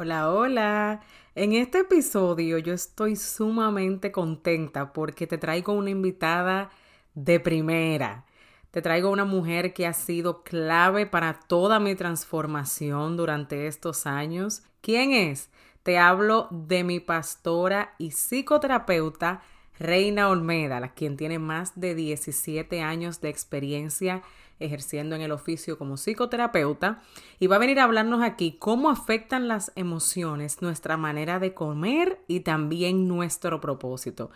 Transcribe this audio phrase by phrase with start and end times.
[0.00, 1.00] Hola, hola.
[1.34, 6.70] En este episodio yo estoy sumamente contenta porque te traigo una invitada
[7.14, 8.24] de primera.
[8.70, 14.62] Te traigo una mujer que ha sido clave para toda mi transformación durante estos años.
[14.82, 15.50] ¿Quién es?
[15.82, 19.42] Te hablo de mi pastora y psicoterapeuta
[19.80, 24.22] Reina Olmeda, la quien tiene más de 17 años de experiencia
[24.60, 27.02] ejerciendo en el oficio como psicoterapeuta
[27.38, 32.20] y va a venir a hablarnos aquí cómo afectan las emociones nuestra manera de comer
[32.26, 34.30] y también nuestro propósito.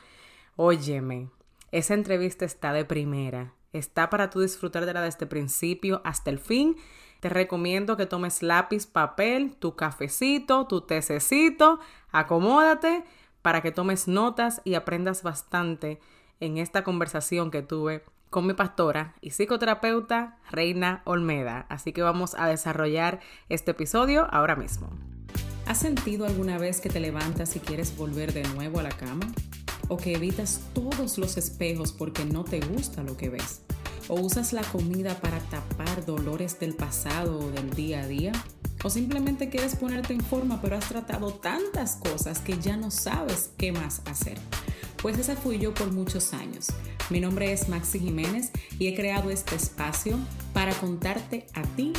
[0.56, 1.28] Óyeme,
[1.70, 6.30] esa entrevista está de primera, está para tú disfrutar de la desde el principio hasta
[6.30, 6.76] el fin.
[7.20, 11.80] Te recomiendo que tomes lápiz, papel, tu cafecito, tu tececito,
[12.10, 13.04] acomódate
[13.42, 16.00] para que tomes notas y aprendas bastante
[16.40, 21.66] en esta conversación que tuve con mi pastora y psicoterapeuta Reina Olmeda.
[21.68, 24.88] Así que vamos a desarrollar este episodio ahora mismo.
[25.66, 29.26] ¿Has sentido alguna vez que te levantas y quieres volver de nuevo a la cama?
[29.88, 33.60] ¿O que evitas todos los espejos porque no te gusta lo que ves?
[34.08, 38.32] ¿O usas la comida para tapar dolores del pasado o del día a día?
[38.82, 43.52] ¿O simplemente quieres ponerte en forma pero has tratado tantas cosas que ya no sabes
[43.58, 44.38] qué más hacer?
[45.02, 46.68] Pues esa fui yo por muchos años.
[47.10, 50.16] Mi nombre es Maxi Jiménez y he creado este espacio
[50.52, 51.92] para contarte a ti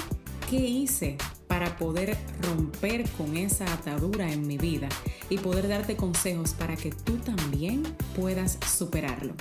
[0.50, 1.18] qué hice
[1.50, 4.88] para poder romper con esa atadura en mi vida
[5.30, 7.84] y poder darte consejos para que tú también
[8.16, 9.34] puedas superarlo.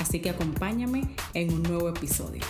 [0.00, 2.42] Así que acompáñame en un nuevo episodio.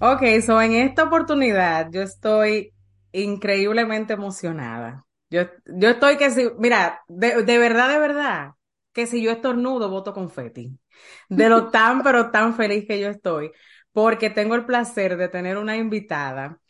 [0.00, 2.74] Ok, so en esta oportunidad yo estoy
[3.12, 5.06] increíblemente emocionada.
[5.30, 8.52] Yo, yo estoy que si, mira, de verdad, de verdad,
[8.92, 10.78] que si yo estornudo, voto confeti.
[11.28, 13.52] De lo tan, pero tan feliz que yo estoy,
[13.92, 16.60] porque tengo el placer de tener una invitada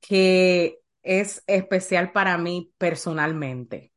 [0.00, 3.92] que es especial para mí personalmente.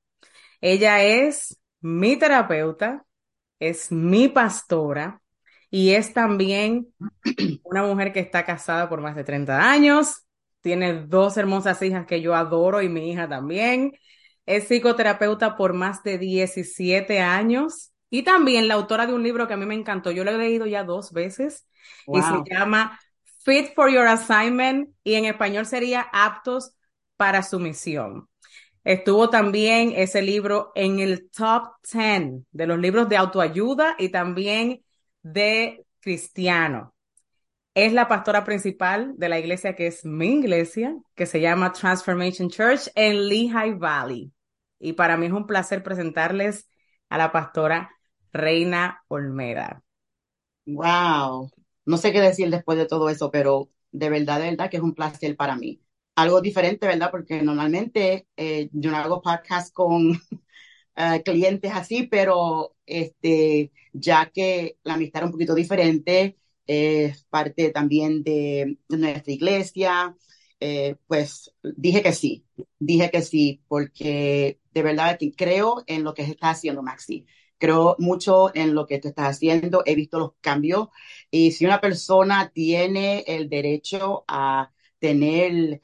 [0.62, 3.06] Ella es mi terapeuta,
[3.60, 5.22] es mi pastora
[5.70, 6.88] y es también
[7.64, 10.26] una mujer que está casada por más de 30 años,
[10.62, 13.94] tiene dos hermosas hijas que yo adoro y mi hija también.
[14.46, 19.54] Es psicoterapeuta por más de 17 años y también la autora de un libro que
[19.54, 20.12] a mí me encantó.
[20.12, 21.68] Yo lo he leído ya dos veces
[22.12, 23.00] y se llama
[23.44, 26.74] Fit for Your Assignment y en español sería Aptos
[27.18, 28.28] para su misión.
[28.84, 34.84] Estuvo también ese libro en el top 10 de los libros de autoayuda y también
[35.22, 36.94] de cristiano.
[37.74, 42.50] Es la pastora principal de la iglesia que es mi iglesia, que se llama Transformation
[42.50, 44.34] Church en Lehigh Valley.
[44.78, 46.68] Y para mí es un placer presentarles
[47.08, 47.90] a la pastora
[48.34, 49.84] Reina Olmeda.
[50.66, 51.50] Wow,
[51.86, 54.84] no sé qué decir después de todo eso, pero de verdad, de verdad que es
[54.84, 55.82] un placer para mí.
[56.16, 57.10] Algo diferente, ¿verdad?
[57.10, 60.18] Porque normalmente eh, yo no hago podcast con uh,
[61.26, 68.24] clientes así, pero este, ya que la amistad era un poquito diferente, es parte también
[68.24, 70.16] de nuestra iglesia,
[70.60, 72.46] eh, pues dije que sí,
[72.80, 77.26] dije que sí, porque de verdad que creo en lo que está haciendo Maxi.
[77.58, 80.88] Creo mucho en lo que tú estás haciendo, he visto los cambios
[81.30, 85.82] y si una persona tiene el derecho a tener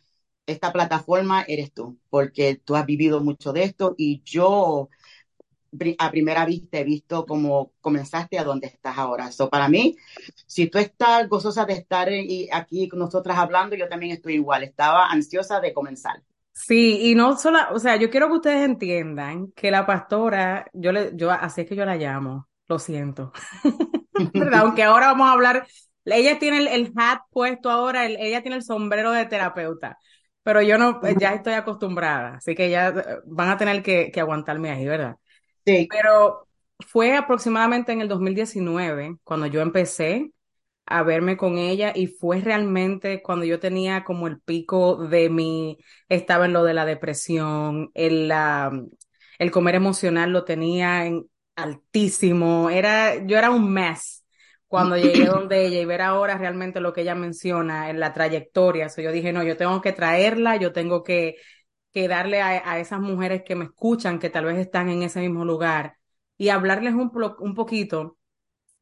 [0.48, 4.90] esta plataforma, eres tú, porque tú has vivido mucho de esto y yo
[5.98, 9.32] a primera vista he visto cómo comenzaste a donde estás ahora.
[9.32, 9.96] So, para mí,
[10.46, 12.10] si tú estás gozosa de estar
[12.52, 14.64] aquí con nosotras hablando, yo también estoy igual.
[14.64, 16.24] Estaba ansiosa de comenzar.
[16.54, 20.92] Sí, y no solo, o sea, yo quiero que ustedes entiendan que la pastora, yo
[20.92, 23.32] le, yo, así es que yo la llamo, lo siento.
[24.54, 25.68] Aunque ahora vamos a hablar,
[26.04, 30.00] ella tiene el, hat puesto ahora, ella tiene el sombrero de terapeuta,
[30.42, 34.20] pero yo no, ya estoy acostumbrada, así que ya eh, van a tener que, que
[34.20, 35.18] aguantarme ahí, ¿verdad?
[35.90, 36.48] Pero
[36.80, 40.32] fue aproximadamente en el 2019 cuando yo empecé
[40.88, 45.78] a verme con ella y fue realmente cuando yo tenía como el pico de mi,
[46.10, 48.72] estaba en lo de la depresión, el, la,
[49.40, 51.26] el comer emocional lo tenía en
[51.56, 54.26] altísimo, era, yo era un mess
[54.68, 58.90] cuando llegué donde ella y ver ahora realmente lo que ella menciona en la trayectoria.
[58.90, 61.36] So yo dije, no, yo tengo que traerla, yo tengo que
[61.98, 65.44] que darle a, esas mujeres que me escuchan, que tal vez están en ese mismo
[65.44, 65.98] lugar,
[66.38, 68.20] y hablarles un, un poquito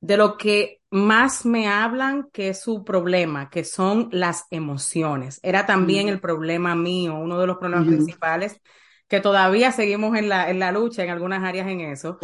[0.02, 5.40] de lo que más me hablan que es su problema, que son las emociones.
[5.44, 8.60] Era también el problema mío, uno de los problemas principales,
[9.08, 12.20] que todavía seguimos en la, en la lucha en algunas áreas en eso.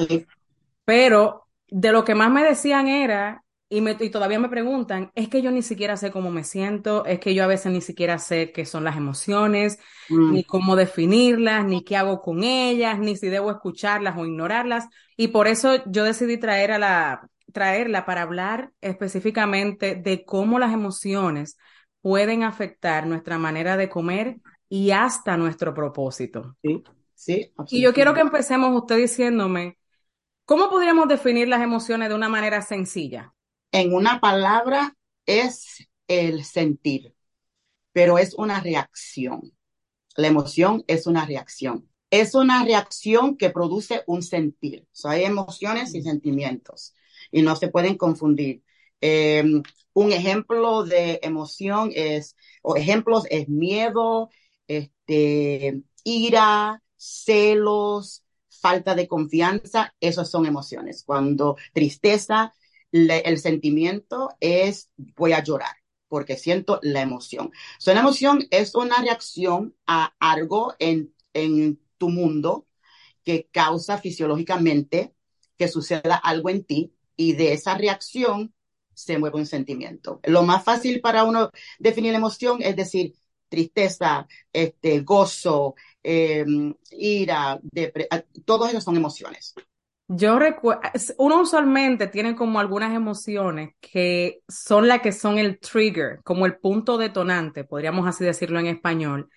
[0.84, 5.30] Pero de lo que más me decían era y, me, y todavía me preguntan, es
[5.30, 8.20] que yo ni siquiera sé cómo me siento, es que yo a veces ni siquiera
[8.20, 9.80] sé qué son las emociones,
[10.10, 14.88] Mm, ni cómo definirlas, ni qué hago con ellas, ni si debo escucharlas o ignorarlas.
[15.18, 20.74] Y por eso yo decidí traer a la, traerla para hablar específicamente de cómo las
[20.74, 21.58] emociones
[22.02, 24.40] pueden afectar nuestra manera de comer
[24.70, 26.58] y hasta nuestro propósito.
[26.62, 26.84] sí,
[27.16, 29.78] sí, Y yo quiero que empecemos usted diciéndome,
[30.46, 33.34] ¿cómo podríamos definir las emociones de una manera sencilla?
[33.72, 37.16] En una palabra es el sentir,
[37.94, 39.54] pero es una reacción.
[40.16, 41.90] La emoción es una reacción.
[42.12, 44.88] Es una reacción que produce un sentir.
[44.92, 46.96] So, hay emociones y sentimientos
[47.32, 48.64] y no se pueden confundir.
[49.02, 49.44] Eh,
[49.94, 54.30] un ejemplo de emoción es, o ejemplos es miedo,
[54.68, 59.94] este, ira, celos, falta de confianza.
[60.00, 61.04] Esas son emociones.
[61.04, 62.54] Cuando tristeza,
[62.92, 65.76] el sentimiento es voy a llorar
[66.08, 67.52] porque siento la emoción.
[67.80, 72.68] So, la emoción es una reacción a algo en, en tu mundo
[73.24, 75.14] que causa fisiológicamente
[75.58, 78.54] que suceda algo en ti y de esa reacción
[78.94, 80.20] se mueve un sentimiento.
[80.24, 83.14] Lo más fácil para uno definir la emoción es decir
[83.50, 86.46] tristeza, este, gozo, eh,
[86.92, 88.08] ira, depre-
[88.46, 89.54] todos esos son emociones.
[90.14, 90.82] Yo recuerdo,
[91.20, 96.58] uno usualmente tiene como algunas emociones que son las que son el trigger, como el
[96.58, 99.30] punto detonante, podríamos así decirlo en español,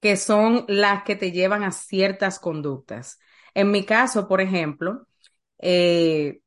[0.00, 3.18] que son las que te llevan a ciertas conductas.
[3.54, 5.06] En mi caso, por ejemplo,
[5.58, 6.40] eh,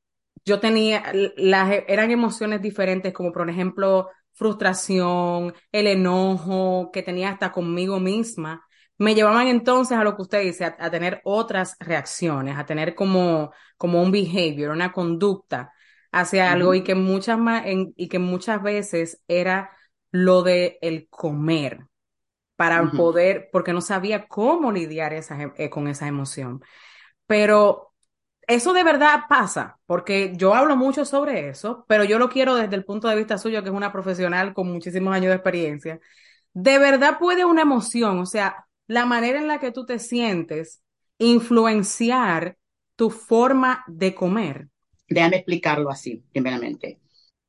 [0.45, 7.51] yo tenía, las, eran emociones diferentes, como por ejemplo, frustración, el enojo que tenía hasta
[7.51, 8.65] conmigo misma,
[8.99, 12.95] me llevaban entonces a lo que usted dice, a, a tener otras reacciones, a tener
[12.95, 15.73] como, como un behavior, una conducta
[16.11, 19.71] hacia algo y que muchas más, en, y que muchas veces era
[20.11, 21.87] lo de el comer
[22.55, 26.61] para poder, porque no sabía cómo lidiar esa, eh, con esa emoción.
[27.27, 27.93] Pero
[28.47, 32.75] eso de verdad pasa, porque yo hablo mucho sobre eso, pero yo lo quiero desde
[32.75, 35.99] el punto de vista suyo, que es una profesional con muchísimos años de experiencia.
[36.53, 40.83] ¿De verdad puede una emoción, o sea, la manera en la que tú te sientes,
[41.19, 42.59] influenciar
[42.97, 44.69] tu forma de comer?
[45.09, 46.99] Déjame explicarlo así, primeramente.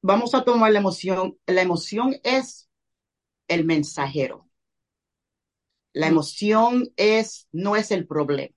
[0.03, 1.39] Vamos a tomar la emoción.
[1.47, 2.69] La emoción es
[3.49, 4.49] el mensajero.
[5.93, 6.21] La Mm.
[6.21, 8.55] emoción es, no es el problema.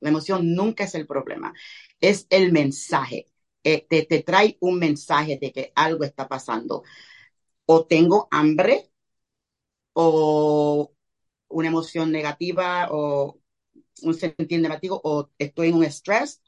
[0.00, 1.54] La emoción nunca es el problema.
[2.00, 3.26] Es el mensaje.
[3.64, 6.84] Eh, te, te trae un mensaje de que algo está pasando.
[7.66, 8.90] O tengo hambre,
[9.94, 10.92] o
[11.56, 13.40] una emoción negativa, o
[14.02, 16.42] un sentir negativo, o estoy en un estrés,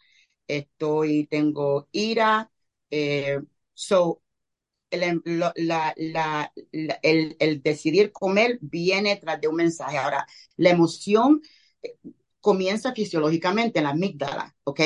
[0.49, 2.51] estoy, tengo ira.
[2.91, 3.41] Eh,
[3.75, 4.23] so,
[4.91, 6.53] el, la, la, la,
[7.03, 9.99] el, decidir comer viene tras de un mensaje.
[9.99, 10.27] Ahora,
[10.57, 11.43] la emoción
[12.41, 14.81] comienza fisiológicamente en la amígdala, ¿ok?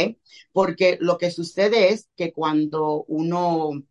[0.53, 3.83] Porque lo que sucede es que cuando uno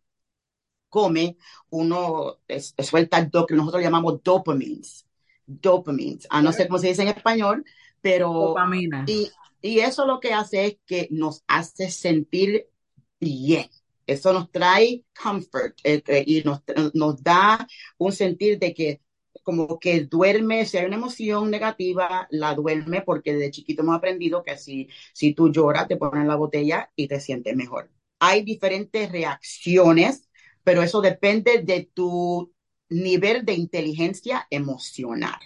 [0.88, 1.36] come,
[1.70, 5.06] uno es, suelta lo que nosotros llamamos dopamines,
[5.46, 7.64] dopamines, a no sé cómo se dice en español,
[8.00, 9.04] pero Dopamina.
[9.06, 9.30] y,
[9.60, 12.68] y eso lo que hace es que nos hace sentir
[13.20, 13.68] bien.
[14.06, 16.62] Eso nos trae comfort eh, eh, y nos,
[16.94, 17.66] nos da
[17.98, 19.00] un sentir de que
[19.44, 24.42] como que duerme, si hay una emoción negativa, la duerme porque desde chiquito hemos aprendido
[24.42, 27.90] que si, si tú lloras, te ponen la botella y te sientes mejor.
[28.20, 30.28] Hay diferentes reacciones,
[30.62, 32.52] pero eso depende de tu
[32.92, 35.40] nivel de inteligencia emocional.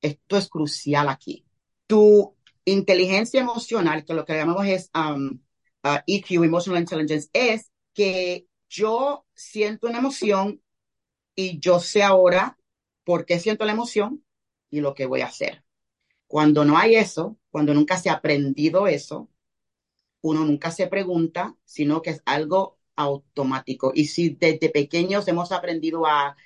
[0.00, 1.46] Esto es crucial aquí.
[1.86, 5.40] Tu inteligencia emocional, que lo que llamamos es um,
[5.84, 10.62] uh, EQ, Emotional Intelligence, es que yo siento una emoción
[11.34, 12.58] y yo sé ahora
[13.04, 14.24] por qué siento la emoción
[14.70, 15.64] y lo que voy a hacer.
[16.26, 19.30] Cuando no hay eso, cuando nunca se ha aprendido eso,
[20.22, 23.92] uno nunca se pregunta, sino que es algo automático.
[23.94, 26.36] Y si desde pequeños hemos aprendido a,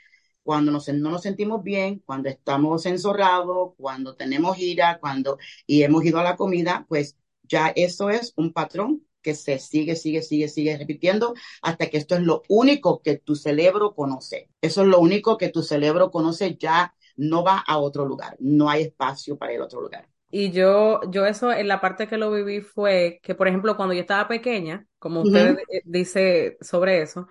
[0.43, 6.05] cuando nos, no nos sentimos bien, cuando estamos enzorrados, cuando tenemos ira, cuando y hemos
[6.05, 10.49] ido a la comida, pues ya eso es un patrón que se sigue, sigue, sigue,
[10.49, 14.49] sigue repitiendo hasta que esto es lo único que tu cerebro conoce.
[14.61, 18.71] Eso es lo único que tu cerebro conoce, ya no va a otro lugar, no
[18.71, 20.09] hay espacio para el otro lugar.
[20.31, 23.95] Y yo, yo eso en la parte que lo viví fue que, por ejemplo, cuando
[23.95, 25.83] yo estaba pequeña, como usted uh -huh.
[25.85, 27.27] dice sobre eso,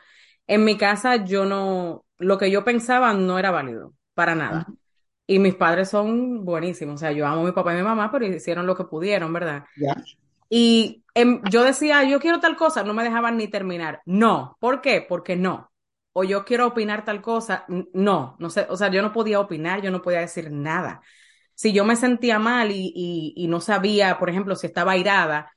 [0.47, 4.65] en mi casa yo no, lo que yo pensaba no era válido, para nada.
[4.67, 4.77] Uh -huh.
[5.27, 7.83] Y mis padres son buenísimos, o sea, yo amo a mi papá y a mi
[7.83, 9.65] mamá, pero hicieron lo que pudieron, ¿verdad?
[9.75, 9.95] Yeah.
[10.49, 14.01] Y em, yo decía, yo quiero tal cosa, no me dejaban ni terminar.
[14.05, 15.05] No, ¿por qué?
[15.07, 15.71] Porque no.
[16.13, 19.81] O yo quiero opinar tal cosa, no, no sé, o sea, yo no podía opinar,
[19.81, 21.01] yo no podía decir nada.
[21.53, 25.51] Si yo me sentía mal y, y, y no sabía, por ejemplo, si estaba airada,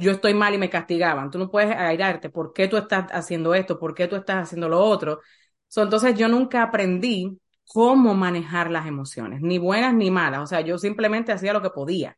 [0.00, 1.30] yo estoy mal y me castigaban.
[1.30, 2.30] Tú no puedes airarte.
[2.30, 3.78] ¿Por qué tú estás haciendo esto?
[3.78, 5.20] ¿Por qué tú estás haciendo lo otro?
[5.74, 10.40] So, entonces yo nunca aprendí cómo manejar las emociones, ni buenas ni malas.
[10.42, 12.16] O sea, yo simplemente hacía lo que podía.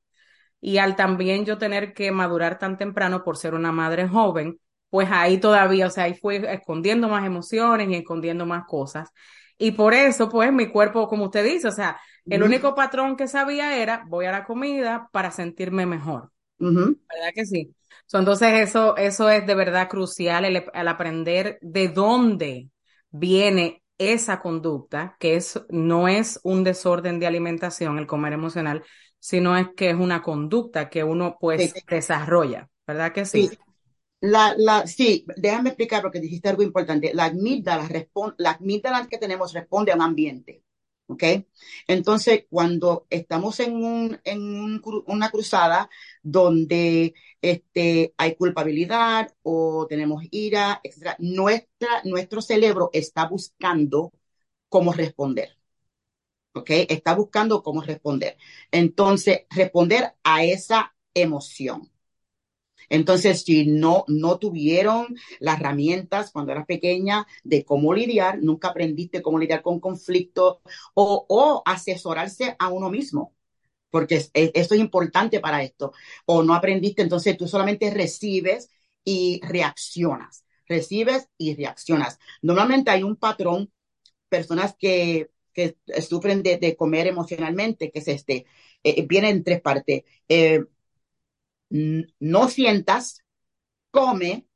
[0.61, 4.61] Y al también yo tener que madurar tan temprano por ser una madre joven,
[4.91, 9.09] pues ahí todavía, o sea, ahí fui escondiendo más emociones y escondiendo más cosas.
[9.57, 13.27] Y por eso, pues mi cuerpo, como usted dice, o sea, el único patrón que
[13.27, 16.31] sabía era voy a la comida para sentirme mejor.
[16.59, 17.75] ¿Verdad que sí?
[18.13, 22.69] entonces eso, eso es de verdad crucial, el, el, aprender de dónde
[23.11, 28.85] viene esa conducta, que es, no es un desorden de alimentación, el comer emocional,
[29.19, 31.81] sino es que es una conducta que uno pues sí.
[31.89, 33.49] desarrolla, ¿verdad que sí?
[33.49, 33.59] sí?
[34.21, 37.13] La, la, sí, déjame explicar porque dijiste algo importante.
[37.15, 37.89] La amígdala,
[38.39, 40.63] la amígdala que tenemos responde a un ambiente.
[41.09, 41.23] ¿Ok?
[41.87, 45.89] Entonces, cuando estamos en, un, en un, una cruzada
[46.27, 54.13] donde este, hay culpabilidad o tenemos ira, etc., nuestra, nuestro cerebro está buscando
[54.69, 55.57] cómo responder.
[56.55, 56.71] ¿Ok?
[56.89, 58.37] Está buscando cómo responder.
[58.73, 61.93] Entonces, responder a esa emoción.
[62.89, 69.23] Entonces, si no, no tuvieron las herramientas cuando eras pequeña de cómo lidiar, nunca aprendiste
[69.23, 70.59] cómo lidiar con conflictos
[70.95, 73.36] o, o asesorarse a uno mismo,
[73.97, 75.93] porque es, es, esto es importante para esto,
[76.27, 78.71] o no aprendiste, entonces tú solamente recibes
[79.05, 82.19] y reaccionas, recibes y reaccionas.
[82.43, 83.73] Normalmente hay un patrón,
[84.29, 85.77] personas que, que
[86.09, 88.47] sufren de, de comer emocionalmente, que es este,
[88.85, 90.05] eh, viene en tres partes.
[90.29, 90.65] Eh,
[92.21, 93.23] no sientas,
[93.91, 94.47] come,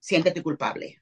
[0.00, 1.00] siéntete culpable.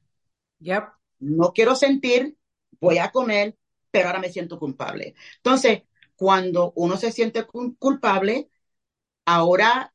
[0.60, 0.84] Yep.
[1.20, 2.36] No quiero sentir,
[2.80, 3.56] voy a comer,
[3.90, 5.14] pero ahora me siento culpable.
[5.38, 5.82] Entonces,
[6.20, 8.50] cuando uno se siente culpable,
[9.24, 9.94] ahora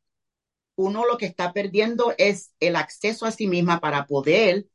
[0.74, 4.66] uno lo que está perdiendo es el acceso a sí misma para poder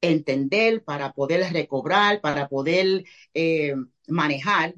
[0.00, 3.76] entender, para poder recobrar, para poder eh,
[4.08, 4.74] manejar.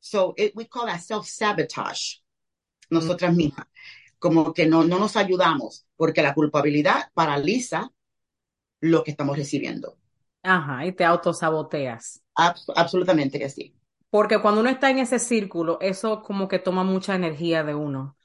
[0.00, 2.22] So it, we call that self-sabotage,
[2.88, 3.36] nosotras mm.
[3.36, 3.66] mismas
[4.18, 7.92] como que no, no nos ayudamos, porque la culpabilidad paraliza
[8.80, 9.98] lo que estamos recibiendo.
[10.42, 12.22] Ajá, y te autosaboteas.
[12.34, 13.77] Abs absolutamente que sí.
[14.10, 18.16] Porque cuando uno está en ese círculo, eso como que toma mucha energía de uno.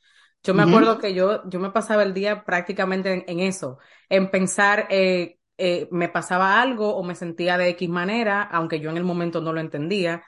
[0.43, 0.69] Yo me uh -huh.
[0.69, 5.37] acuerdo que yo, yo me pasaba el día prácticamente en, en eso, en pensar, eh,
[5.57, 9.41] eh, me pasaba algo o me sentía de X manera, aunque yo en el momento
[9.41, 10.23] no lo entendía,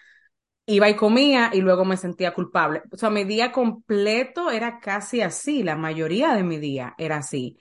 [0.65, 2.83] iba y comía y luego me sentía culpable.
[2.91, 7.57] O sea, mi día completo era casi así, la mayoría de mi día era así.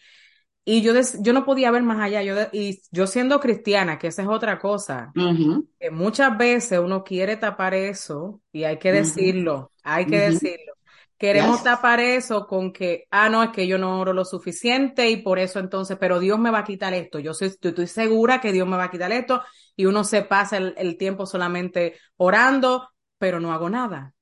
[0.66, 2.22] Y yo, yo no podía ver más allá.
[2.22, 5.66] Yo y yo siendo cristiana, que esa es otra cosa, uh -huh.
[5.78, 9.70] que muchas veces uno quiere tapar eso y hay que decirlo, uh -huh.
[9.84, 10.30] hay que uh -huh.
[10.30, 10.72] decirlo.
[11.16, 11.64] Queremos yes.
[11.64, 15.38] tapar eso con que, ah, no, es que yo no oro lo suficiente y por
[15.38, 17.18] eso entonces, pero Dios me va a quitar esto.
[17.18, 19.42] Yo soy, estoy segura que Dios me va a quitar esto
[19.76, 24.12] y uno se pasa el, el tiempo solamente orando, pero no hago nada.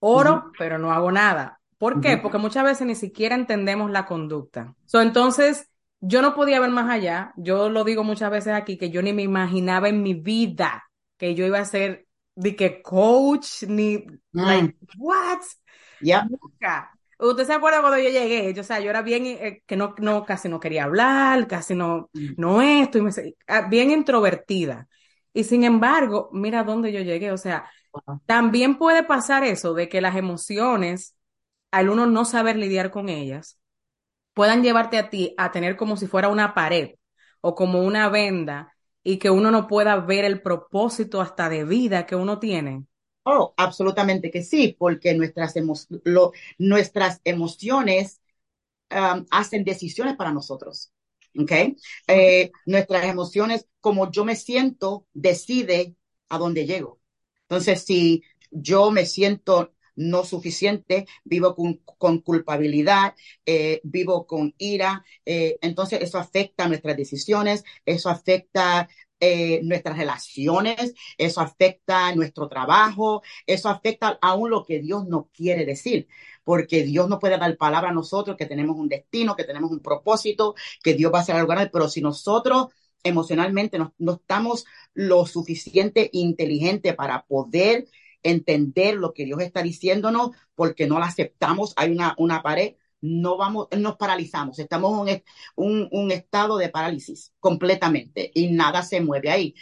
[0.00, 0.52] Oro, uh -huh.
[0.58, 1.60] pero no hago nada.
[1.78, 2.14] ¿Por qué?
[2.14, 2.22] Uh -huh.
[2.22, 4.74] Porque muchas veces ni siquiera entendemos la conducta.
[4.84, 5.68] So, entonces,
[6.02, 7.32] yo no podía ver más allá.
[7.36, 10.84] Yo lo digo muchas veces aquí, que yo ni me imaginaba en mi vida
[11.16, 14.16] que yo iba a ser de que coach, ni, mm.
[14.32, 15.38] like, what?
[16.28, 16.90] Nunca.
[17.20, 18.52] ¿Usted se acuerda cuando yo llegué?
[18.52, 21.76] Yo, o sea, yo era bien, eh, que no, no, casi no quería hablar, casi
[21.76, 22.32] no, mm.
[22.36, 23.10] no esto, y me,
[23.46, 24.88] ah, bien introvertida.
[25.32, 27.70] Y sin embargo, mira dónde yo llegué, o sea,
[28.26, 31.14] también puede pasar eso de que las emociones,
[31.70, 33.58] al uno no saber lidiar con ellas,
[34.34, 36.96] puedan llevarte a ti a tener como si fuera una pared
[37.40, 42.06] o como una venda y que uno no pueda ver el propósito hasta de vida
[42.06, 42.86] que uno tiene.
[43.24, 45.74] Oh, absolutamente que sí, porque nuestras, emo
[46.04, 48.20] lo, nuestras emociones
[48.90, 50.92] um, hacen decisiones para nosotros.
[51.38, 51.52] ¿Ok?
[52.08, 55.96] Eh, nuestras emociones, como yo me siento, decide
[56.28, 57.00] a dónde llego.
[57.42, 63.14] Entonces, si yo me siento no suficiente, vivo con, con culpabilidad,
[63.46, 68.88] eh, vivo con ira, eh, entonces eso afecta nuestras decisiones, eso afecta
[69.24, 75.64] eh, nuestras relaciones, eso afecta nuestro trabajo, eso afecta aún lo que Dios nos quiere
[75.64, 76.08] decir,
[76.42, 79.80] porque Dios no puede dar palabra a nosotros que tenemos un destino, que tenemos un
[79.80, 82.68] propósito, que Dios va a hacer algo grande, pero si nosotros
[83.04, 87.86] emocionalmente no, no estamos lo suficiente inteligente para poder
[88.22, 93.36] entender lo que Dios está diciéndonos porque no la aceptamos, hay una, una pared, no
[93.36, 95.24] vamos, nos paralizamos, estamos en
[95.56, 99.54] un, un, estado de parálisis completamente y nada se mueve ahí.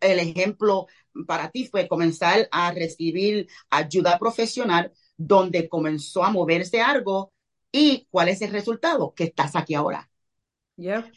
[0.00, 0.86] El ejemplo
[1.26, 7.32] para ti fue comenzar a recibir ayuda profesional donde comenzó a moverse algo
[7.70, 10.11] y cuál es el resultado, que estás aquí ahora.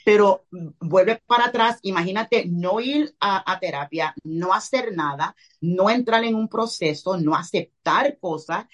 [0.04, 0.46] Pero
[0.80, 6.48] vuelve para atrás, imagínate no ir a, terapia, no hacer nada, no entrar en un
[6.48, 8.66] proceso, no aceptar cosas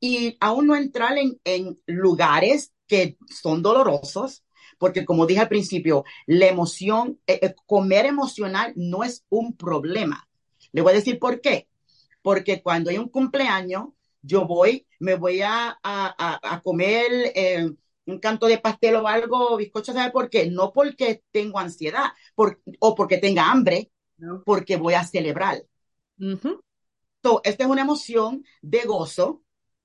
[0.00, 4.44] y aún no entrar en, lugares que son dolorosos,
[4.78, 10.28] porque como dije al principio, la emoción, eh, eh, comer emocional no es un problema.
[10.72, 11.68] Le voy a decir por qué.
[12.22, 13.88] Porque cuando hay un cumpleaños,
[14.22, 17.70] yo voy, me voy a, a, comer eh,
[18.08, 20.50] un canto de pastel o algo, bizcocho, ¿sabe por qué?
[20.50, 23.90] No porque tengo ansiedad o porque tenga hambre,
[24.44, 25.62] porque voy a celebrar.
[27.44, 29.42] esta es una emoción de gozo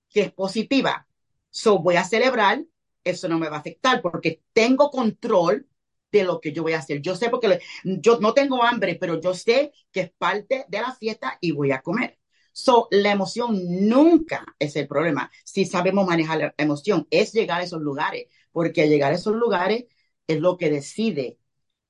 [0.10, 1.08] que es positiva.
[1.50, 2.63] So, voy a celebrar,
[3.03, 5.68] eso no me va a afectar porque tengo control
[6.12, 7.01] de lo que yo voy a hacer.
[7.01, 10.94] Yo sé porque yo no tengo hambre, pero yo sé que es parte de la
[10.94, 12.18] fiesta y voy a comer.
[12.53, 15.29] So, la emoción nunca es el problema.
[15.43, 19.86] Si sabemos manejar la emoción, es llegar a esos lugares, porque llegar a esos lugares
[20.27, 21.39] es lo que decide,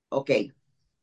[0.09, 0.31] ok,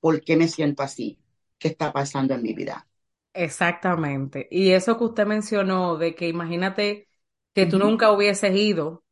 [0.01, 1.19] ¿por qué me siento así?
[1.59, 2.89] ¿Qué está pasando en mi vida?
[3.35, 4.49] Exactamente.
[4.51, 7.09] Y eso que usted mencionó de que imagínate
[7.55, 9.05] que tú nunca hubieses ido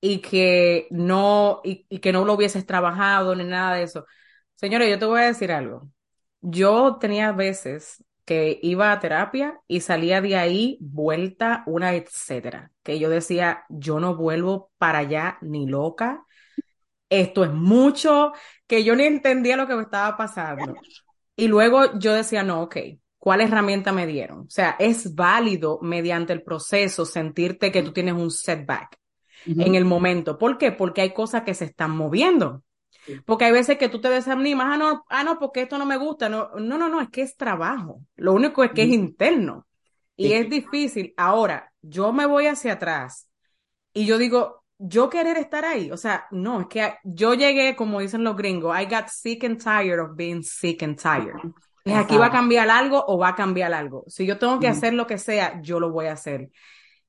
[0.00, 4.06] y que no, y, que no lo hubieses trabajado ni nada de eso.
[4.54, 5.90] Señores, yo te voy a decir algo.
[6.40, 12.72] Yo tenía veces que iba a terapia y salía de ahí vuelta, una etcétera.
[12.82, 16.26] Que yo decía, yo no vuelvo para allá ni loca.
[17.08, 18.32] Esto es mucho,
[18.66, 20.74] que yo ni entendía lo que me estaba pasando.
[21.36, 22.76] Y luego yo decía, no, ok,
[23.16, 24.40] ¿cuál herramienta me dieron?
[24.40, 28.98] O sea, es válido mediante el proceso sentirte que tú tienes un setback
[29.46, 30.36] en el momento.
[30.36, 30.72] ¿Por qué?
[30.72, 32.64] Porque hay cosas que se están moviendo.
[33.24, 35.96] Porque hay veces que tú te desanimas, ah, no, ah, no, porque esto no me
[35.96, 36.28] gusta.
[36.28, 38.00] No, no, no, no, es que es trabajo.
[38.16, 39.66] Lo único es que es interno.
[40.16, 41.12] Y es difícil.
[41.16, 43.28] Ahora, yo me voy hacia atrás
[43.92, 45.90] y yo digo, yo querer estar ahí.
[45.90, 49.62] O sea, no, es que yo llegué, como dicen los gringos, I got sick and
[49.62, 51.36] tired of being sick and tired.
[51.84, 54.04] Es aquí va a cambiar algo o va a cambiar algo.
[54.08, 56.50] Si yo tengo que hacer lo que sea, yo lo voy a hacer.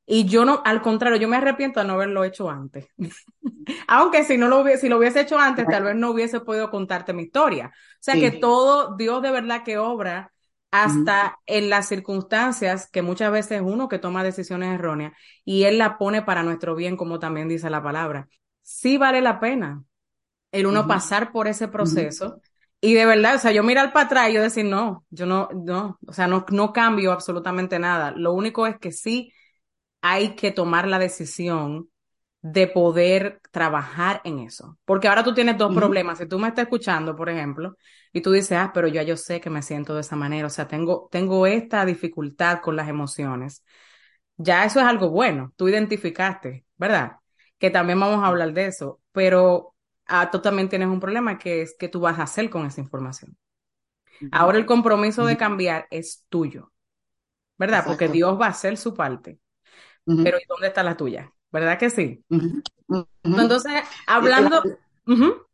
[0.10, 2.88] Y yo no, al contrario, yo me arrepiento de no haberlo hecho antes.
[3.88, 6.72] Aunque si no lo hubiese, si lo hubiese hecho antes, tal vez no hubiese podido
[6.72, 7.74] contarte mi historia.
[7.76, 10.32] O sea que todo, Dios de verdad que obra
[10.72, 15.12] hasta en las circunstancias que muchas veces uno que toma decisiones erróneas
[15.44, 18.30] y él la pone para nuestro bien, como también dice la palabra.
[18.62, 19.84] Sí vale la pena
[20.54, 22.42] el uno pasar por ese proceso.
[22.80, 25.50] Y de verdad, o sea, yo mirar para atrás y yo decir, no, yo no,
[25.54, 28.12] no, o sea, no, no cambio absolutamente nada.
[28.12, 29.34] Lo único es que sí
[30.10, 31.90] hay que tomar la decisión
[32.42, 34.78] de poder trabajar en eso.
[34.86, 36.18] Porque ahora tú tienes dos problemas.
[36.18, 37.76] Si tú me estás escuchando, por ejemplo,
[38.14, 40.50] y tú dices, ah, pero ya yo sé que me siento de esa manera, o
[40.50, 43.66] sea, tengo, tengo esta dificultad con las emociones.
[44.38, 47.18] Ya eso es algo bueno, tú identificaste, ¿verdad?
[47.58, 51.64] Que también vamos a hablar de eso, pero ah, tú también tienes un problema que
[51.64, 53.36] es que tú vas a hacer con esa información.
[54.32, 56.72] Ahora el compromiso de cambiar es tuyo,
[57.58, 57.84] ¿verdad?
[57.86, 59.40] Porque Dios va a hacer su parte
[60.24, 61.32] pero ¿y dónde está la tuya?
[61.52, 62.24] ¿Verdad que sí?
[63.24, 63.74] Entonces,
[64.06, 64.64] hablando,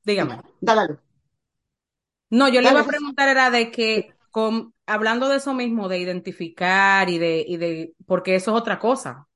[0.04, 0.40] dígame.
[0.62, 0.98] Dale.
[2.30, 6.00] No, yo le iba a preguntar era de que, con, hablando de eso mismo, de
[6.00, 9.28] identificar y de, y de, porque eso es otra cosa.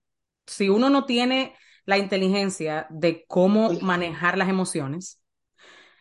[0.46, 5.22] Si uno no tiene la inteligencia de cómo manejar las emociones,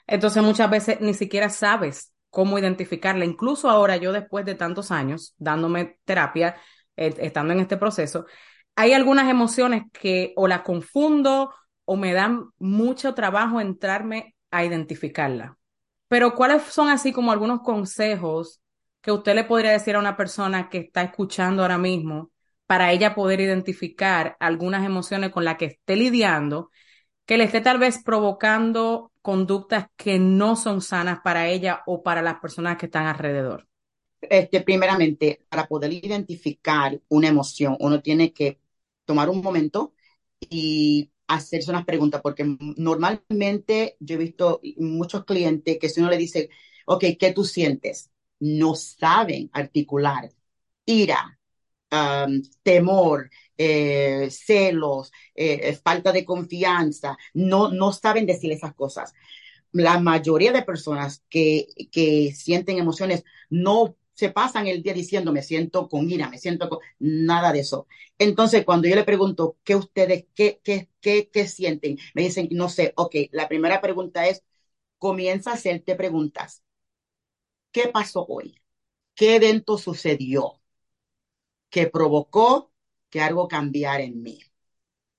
[0.06, 3.24] entonces muchas veces ni siquiera sabes cómo identificarla.
[3.24, 6.56] Incluso ahora yo después de tantos años dándome terapia,
[6.96, 8.26] eh, estando en este proceso,
[8.76, 11.52] hay algunas emociones que o las confundo
[11.86, 15.56] o me dan mucho trabajo entrarme a identificarla.
[16.08, 18.60] Pero ¿cuáles son así como algunos consejos
[19.00, 22.30] que usted le podría decir a una persona que está escuchando ahora mismo
[22.66, 26.70] para ella poder identificar algunas emociones con las que esté lidiando,
[27.24, 32.22] que le esté tal vez provocando conductas que no son sanas para ella o para
[32.22, 33.66] las personas que están alrededor?
[34.20, 38.58] Este, primeramente, para poder identificar una emoción, uno tiene que
[39.06, 39.94] tomar un momento
[40.40, 42.44] y hacerse unas preguntas, porque
[42.76, 46.50] normalmente yo he visto muchos clientes que si uno le dice,
[46.86, 48.10] ok, ¿qué tú sientes?
[48.40, 50.30] No saben articular
[50.86, 51.38] ira,
[52.62, 59.14] temor, eh, celos, eh, falta de confianza, no, no saben decir esas cosas.
[59.72, 65.42] La mayoría de personas que, que sienten emociones no se pasan el día diciendo, me
[65.42, 66.80] siento con ira, me siento con...
[66.98, 67.86] Nada de eso.
[68.18, 71.98] Entonces, cuando yo le pregunto, ¿qué ustedes, qué, qué, qué, qué sienten?
[72.14, 74.42] Me dicen, no sé, ok, la primera pregunta es,
[74.98, 76.62] comienza a hacerte preguntas.
[77.70, 78.60] ¿Qué pasó hoy?
[79.14, 80.60] ¿Qué evento sucedió
[81.70, 82.72] que provocó
[83.10, 84.40] que algo cambiara en mí?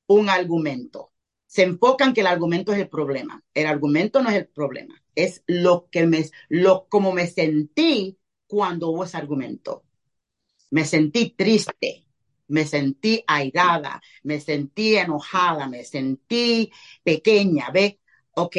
[0.08, 1.14] Un argumento.
[1.48, 3.44] Se enfocan que el argumento es el problema.
[3.54, 8.90] El argumento no es el problema, es lo que me, lo, como me sentí cuando
[8.90, 9.84] hubo ese argumento.
[10.72, 12.06] Me sentí triste,
[12.48, 16.72] me sentí airada, me sentí enojada, me sentí
[17.04, 18.00] pequeña, ¿ve?
[18.36, 18.58] Ok,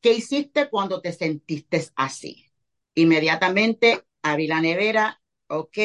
[0.00, 2.46] ¿qué hiciste cuando te sentiste así?
[2.94, 5.78] Inmediatamente abrí la nevera, ok,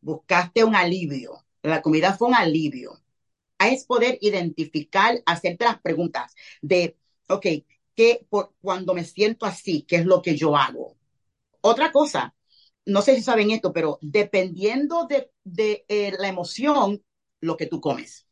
[0.00, 3.00] buscaste un alivio, la comida fue un alivio.
[3.58, 6.96] Es poder identificar, hacerte las preguntas de,
[7.28, 7.46] ok,
[7.94, 10.96] ¿qué, por, cuando me siento así, qué es lo que yo hago?
[11.62, 12.34] Otra cosa,
[12.86, 15.30] no sé si saben esto, pero dependiendo de,
[15.88, 17.02] eh, la emoción,
[17.40, 18.26] lo que tú comes.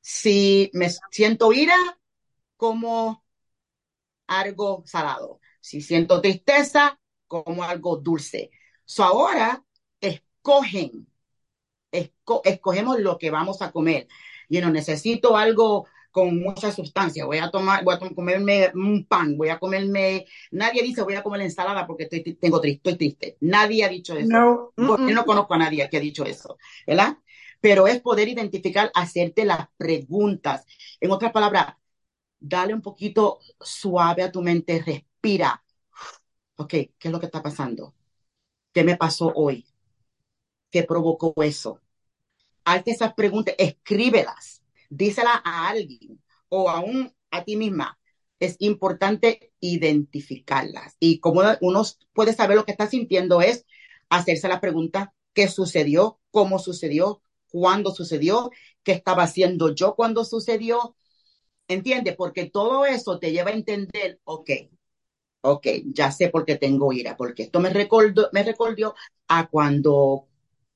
[0.00, 1.76] Si me siento ira,
[2.56, 3.24] como
[4.26, 5.40] algo salado.
[5.60, 8.50] Si siento tristeza, como algo dulce.
[8.84, 9.64] So ahora
[10.00, 11.06] escogen,
[11.92, 14.08] esco escogemos lo que vamos a comer.
[14.48, 17.24] Y no necesito algo con mucha sustancia.
[17.24, 20.26] Voy a tomar, voy a comerme un pan, voy a comerme.
[20.50, 23.36] Nadie dice voy a comer ensalada porque estoy, tengo triste, estoy triste.
[23.40, 24.28] Nadie ha dicho eso.
[24.76, 27.18] No, Yo no conozco a nadie que ha dicho eso, ¿verdad?
[27.60, 30.64] Pero es poder identificar, hacerte las preguntas.
[31.00, 31.74] En otras palabras,
[32.40, 35.62] dale un poquito suave a tu mente, respira.
[36.56, 37.94] Ok, ¿qué es lo que está pasando?
[38.72, 39.66] ¿Qué me pasó hoy?
[40.70, 41.80] ¿Qué provocó eso?
[42.64, 44.59] Hazte esas preguntas, escríbelas
[44.90, 47.98] dísela a alguien o aún a ti misma.
[48.38, 50.96] Es importante identificarlas.
[51.00, 53.66] Y como uno puede saber lo que está sintiendo es
[54.10, 56.20] hacerse la pregunta, ¿qué sucedió?
[56.30, 57.22] ¿Cómo sucedió?
[57.50, 58.50] ¿Cuándo sucedió?
[58.82, 60.96] ¿Qué estaba haciendo yo cuando sucedió?
[61.68, 62.16] ¿Entiendes?
[62.16, 64.50] Porque todo eso te lleva a entender, ok,
[65.42, 68.94] ok, ya sé por qué tengo ira, porque esto me recordó, me recordó
[69.28, 70.29] a cuando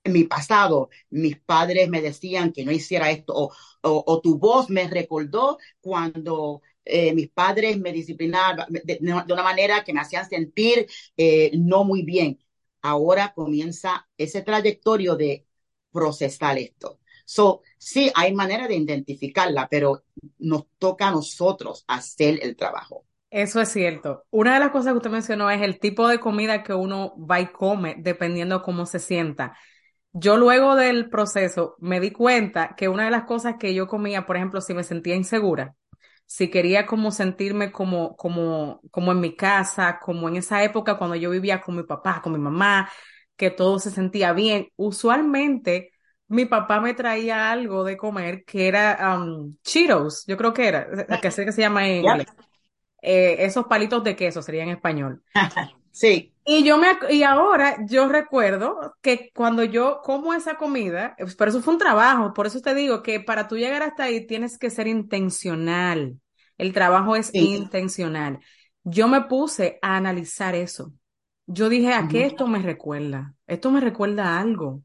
[0.04, 3.50] mi pasado mis padres me decían que no hiciera esto,
[3.82, 9.84] o, tu voz me recordó cuando eh, mis padres me disciplinaban de, de, una manera
[9.84, 10.86] que me hacían sentir
[11.16, 12.38] eh, no muy bien.
[12.82, 15.46] Ahora comienza ese trayectorio de
[15.90, 17.00] procesar esto.
[17.24, 20.04] So, sí, hay manera de identificarla, pero
[20.38, 23.06] nos toca a nosotros hacer el trabajo.
[23.30, 24.24] Eso es cierto.
[24.30, 27.40] Una de las cosas que usted mencionó es el tipo de comida que uno va
[27.40, 29.56] y come dependiendo cómo se sienta.
[30.16, 34.26] Yo luego del proceso me di cuenta que una de las cosas que yo comía,
[34.26, 35.74] por ejemplo, si me sentía insegura,
[36.24, 41.16] si quería como sentirme como, como, como en mi casa, como en esa época cuando
[41.16, 42.88] yo vivía con mi papá, con mi mamá,
[43.36, 45.90] que todo se sentía bien, usualmente
[46.28, 50.86] mi papá me traía algo de comer que era um, Cheetos, yo creo que era,
[51.20, 52.28] que sé que se llama en inglés.
[53.02, 55.22] Eh, esos palitos de queso sería en español.
[55.90, 56.33] sí.
[56.46, 61.50] Y yo me, y ahora yo recuerdo que cuando yo como esa comida, pues, pero
[61.50, 64.58] eso fue un trabajo, por eso te digo que para tú llegar hasta ahí tienes
[64.58, 66.20] que ser intencional.
[66.58, 68.40] El trabajo es intencional.
[68.82, 70.92] Yo me puse a analizar eso.
[71.46, 73.34] Yo dije, ¿a qué esto me recuerda?
[73.46, 74.82] Esto me recuerda a algo.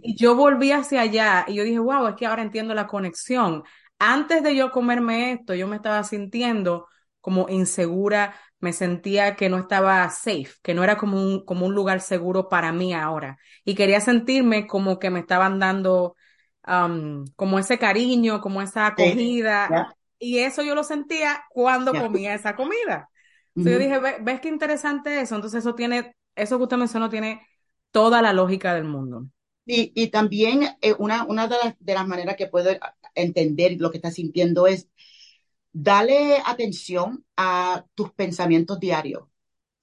[0.00, 3.64] Y yo volví hacia allá y yo dije, wow, es que ahora entiendo la conexión.
[3.98, 6.86] Antes de yo comerme esto, yo me estaba sintiendo
[7.20, 11.74] como insegura me sentía que no estaba safe, que no era como un, como un
[11.74, 13.38] lugar seguro para mí ahora.
[13.64, 16.16] Y quería sentirme como que me estaban dando
[16.66, 19.78] um, como ese cariño, como esa acogida.
[20.18, 23.08] Y eso yo lo sentía cuando comía esa comida.
[23.56, 25.34] Entonces yo dije, ¿ves qué interesante eso?
[25.34, 27.46] Entonces eso tiene, eso que usted mencionó tiene
[27.90, 29.26] toda la lógica del mundo.
[29.66, 32.70] Y, y también eh, una, una de, las, de las maneras que puedo
[33.14, 34.88] entender lo que está sintiendo es
[35.72, 39.24] dale atención a tus pensamientos diarios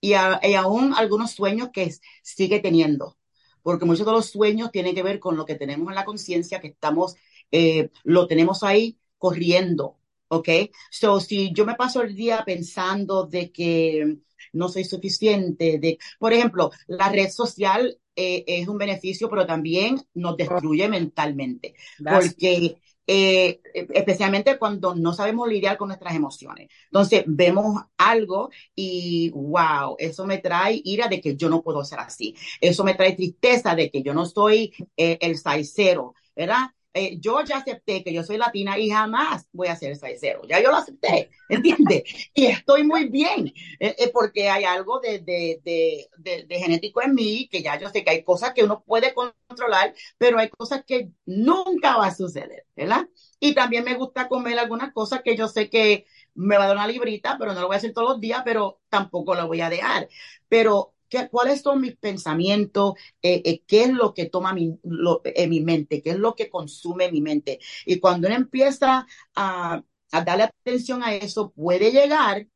[0.02, 3.18] y, a, y aún algunos sueños que sigue teniendo,
[3.62, 6.60] porque muchos de los sueños tienen que ver con lo que tenemos en la conciencia,
[6.62, 7.16] que estamos,
[7.52, 9.98] eh, lo tenemos ahí corriendo,
[10.30, 10.50] ¿ok?
[10.92, 14.18] So, si yo me paso el día pensando de que
[14.54, 20.02] no soy suficiente, de, por ejemplo, la red social eh, es un beneficio, pero también
[20.14, 21.76] nos destruye mentalmente,
[22.08, 26.70] porque eh, especialmente cuando no sabemos lidiar con nuestras emociones.
[26.86, 32.00] Entonces, vemos algo y, wow, eso me trae ira de que yo no puedo ser
[32.00, 32.36] así.
[32.62, 36.68] Eso me trae tristeza de que yo no soy eh, el saicero, ¿verdad?
[36.98, 40.42] Eh, yo ya acepté que yo soy latina y jamás voy a ser cero.
[40.50, 42.04] Ya yo lo acepté, ¿entiendes?
[42.34, 47.14] y estoy muy bien, eh, eh, porque hay algo de, de, de, de, genético en
[47.14, 50.84] mí, que ya yo sé que hay cosas que uno puede controlar, pero hay cosas
[50.86, 53.08] que nunca va a suceder, ¿verdad?
[53.40, 56.78] Y también me gusta comer algunas cosas que yo sé que me va a dar
[56.78, 59.62] una librita, pero no lo voy a hacer todos los días, pero tampoco lo voy
[59.62, 60.08] a dejar.
[60.50, 60.94] Pero
[61.32, 62.94] ¿Cuáles son mis pensamientos?
[63.22, 64.78] Eh, eh, ¿Qué es lo que toma mi,
[65.24, 66.02] en mi mente?
[66.02, 67.60] ¿Qué es lo que consume mi mente?
[67.86, 72.48] Y cuando uno empieza a, a darle atención a eso, puede llegar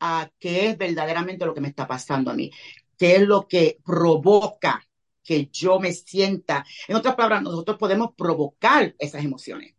[0.00, 2.50] a qué es verdaderamente lo que me está pasando a mí.
[2.96, 4.86] ¿Qué es lo que provoca
[5.22, 6.64] que yo me sienta?
[6.88, 9.74] En otras palabras, nosotros podemos provocar esas emociones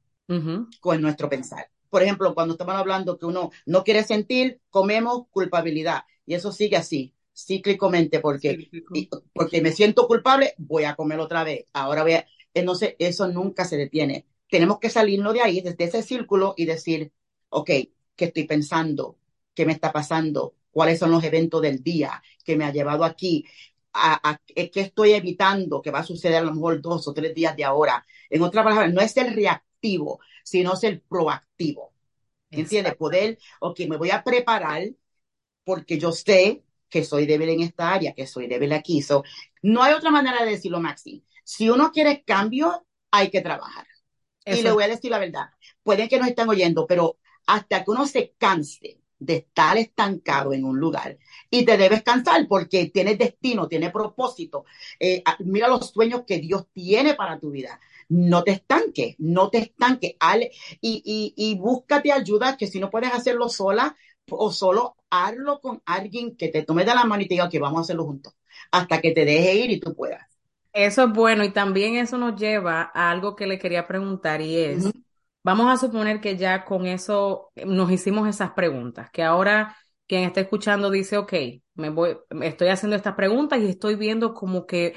[0.79, 1.69] con nuestro pensar.
[1.89, 6.03] Por ejemplo, cuando estamos hablando que uno no quiere sentir, comemos culpabilidad.
[6.25, 7.13] Y eso sigue así
[7.45, 8.69] cíclicamente porque,
[9.33, 11.65] porque me siento culpable, voy a comer otra vez.
[11.73, 14.25] Ahora voy a, entonces eso nunca se detiene.
[14.49, 17.11] Tenemos que salirnos de ahí, desde ese círculo y decir,
[17.49, 17.69] ok,
[18.15, 19.17] ¿qué estoy pensando?
[19.53, 20.55] ¿Qué me está pasando?
[20.71, 23.45] ¿Cuáles son los eventos del día que me ha llevado aquí?
[23.93, 27.55] A, ¿Qué estoy evitando que va a suceder a lo mejor dos o tres días
[27.55, 28.05] de ahora?
[28.29, 31.93] En otras palabras, no es el reactivo, sino es el proactivo.
[32.49, 32.95] ¿Entiendes?
[32.95, 34.83] Poder, ok, me voy a preparar
[35.63, 39.01] porque yo sé que soy débil en esta área, que soy débil aquí.
[39.01, 39.23] So,
[39.63, 41.25] no hay otra manera de decirlo, Maxi.
[41.43, 43.87] Si uno quiere cambio, hay que trabajar.
[44.45, 45.49] Y le voy a decir la verdad.
[45.83, 50.65] Pueden que nos estén oyendo, pero hasta que uno se canse de estar estancado en
[50.65, 51.17] un lugar
[51.49, 54.65] y te debes cansar porque tienes destino, tienes propósito.
[54.99, 57.79] Eh, mira los sueños que Dios tiene para tu vida.
[58.09, 60.15] No te estanques, no te estanques.
[60.81, 63.95] Y, y, y búscate ayuda que si no puedes hacerlo sola,
[64.39, 67.59] o solo hazlo con alguien que te tome de la mano y te diga que
[67.59, 68.33] vamos a hacerlo juntos
[68.71, 70.27] hasta que te deje ir y tú puedas.
[70.73, 74.57] Eso es bueno y también eso nos lleva a algo que le quería preguntar y
[74.57, 74.95] es,
[75.43, 79.75] vamos a suponer que ya con eso nos hicimos esas preguntas, que ahora
[80.07, 81.33] quien está escuchando dice, ok,
[81.75, 84.93] me voy, estoy haciendo estas preguntas y estoy viendo como que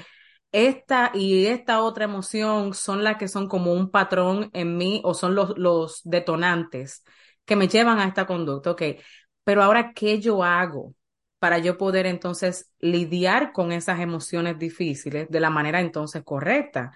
[0.53, 5.13] esta y esta otra emoción son las que son como un patrón en mí o
[5.13, 7.03] son los, los detonantes
[7.45, 8.71] que me llevan a esta conducta.
[8.71, 8.81] Ok,
[9.45, 10.93] pero ahora, ¿qué yo hago
[11.39, 16.91] para yo poder entonces lidiar con esas emociones difíciles de la manera entonces correcta?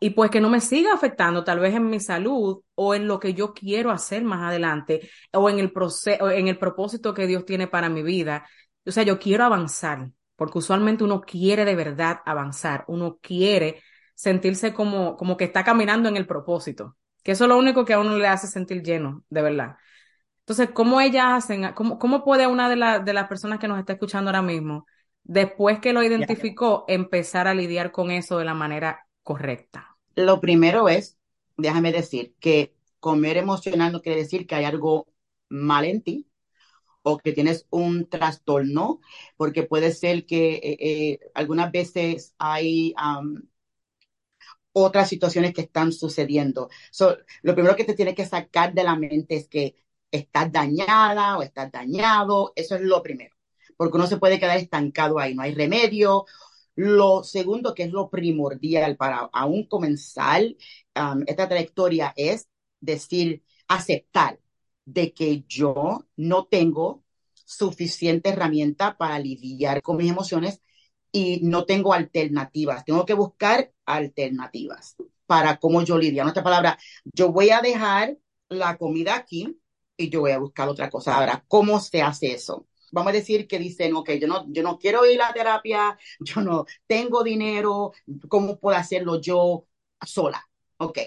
[0.00, 3.20] Y pues que no me siga afectando tal vez en mi salud o en lo
[3.20, 7.44] que yo quiero hacer más adelante o en el proceso, en el propósito que Dios
[7.46, 8.44] tiene para mi vida.
[8.84, 13.80] O sea, yo quiero avanzar, porque usualmente uno quiere de verdad avanzar, uno quiere
[14.14, 17.92] sentirse como, como que está caminando en el propósito, que eso es lo único que
[17.92, 19.76] a uno le hace sentir lleno, de verdad.
[20.52, 23.94] Entonces, ¿cómo ellas hacen, cómo, cómo puede una de, de las personas que nos está
[23.94, 24.84] escuchando ahora mismo,
[25.22, 29.96] después que lo identificó, empezar a lidiar con eso de la manera correcta?
[30.14, 31.16] Lo primero es,
[31.56, 35.06] déjame decir, que comer emocional no quiere decir que hay algo
[35.48, 36.26] mal en ti
[37.00, 39.00] o que tienes un trastorno,
[39.38, 42.94] porque puede ser que eh, eh, algunas veces hay
[44.74, 46.68] otras situaciones que están sucediendo.
[47.40, 49.76] lo primero que te tiene que sacar de la mente es que
[50.12, 53.34] estás dañada o estás dañado, eso es lo primero,
[53.76, 56.26] porque uno se puede quedar estancado ahí, no hay remedio.
[56.74, 60.42] Lo segundo, que es lo primordial para aún comenzar
[61.26, 62.48] esta trayectoria, es
[62.80, 64.38] decir, aceptar
[64.84, 67.04] de que yo no tengo
[67.44, 70.62] suficiente herramienta para lidiar con mis emociones
[71.10, 72.84] y no tengo alternativas.
[72.84, 74.96] Tengo que buscar alternativas
[75.26, 76.22] para cómo yo lidio.
[76.22, 78.16] En otra palabra, yo voy a dejar
[78.48, 79.58] la comida aquí
[79.96, 81.16] y yo voy a buscar otra cosa.
[81.16, 82.66] Ahora, ¿cómo se hace eso?
[82.92, 85.98] Vamos a decir que dicen, ok, yo no, yo no quiero ir a la terapia,
[86.20, 87.92] yo no tengo dinero,
[88.28, 89.66] ¿cómo puedo hacerlo yo
[90.04, 90.46] sola?
[90.78, 90.98] Ok,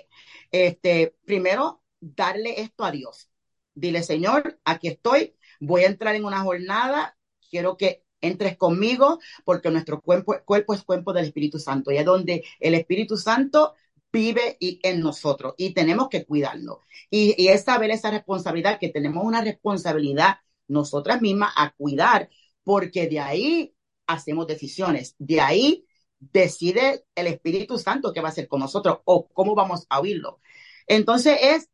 [0.51, 3.29] este, primero, darle esto a Dios.
[3.73, 7.17] Dile, Señor, aquí estoy, voy a entrar en una jornada,
[7.49, 12.05] quiero que entres conmigo, porque nuestro cuerpo, cuerpo es cuerpo del Espíritu Santo, y es
[12.05, 13.73] donde el Espíritu Santo
[14.15, 16.81] vive y en nosotros y tenemos que cuidarlo.
[17.09, 22.29] Y, y, es saber esa responsabilidad, que tenemos una responsabilidad nosotras mismas a cuidar,
[22.63, 23.75] porque de ahí
[24.07, 25.85] hacemos decisiones, de ahí
[26.19, 30.39] decide el Espíritu Santo qué va a hacer con nosotros o cómo vamos a oírlo.
[30.87, 31.69] Entonces es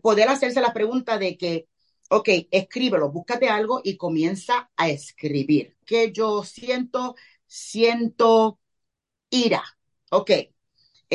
[0.00, 1.68] poder hacerse la pregunta de que,
[2.08, 5.76] ok, escríbelo, búscate algo y comienza a escribir.
[5.84, 8.60] Que yo siento, siento
[9.30, 9.62] ira.
[10.10, 10.30] Ok,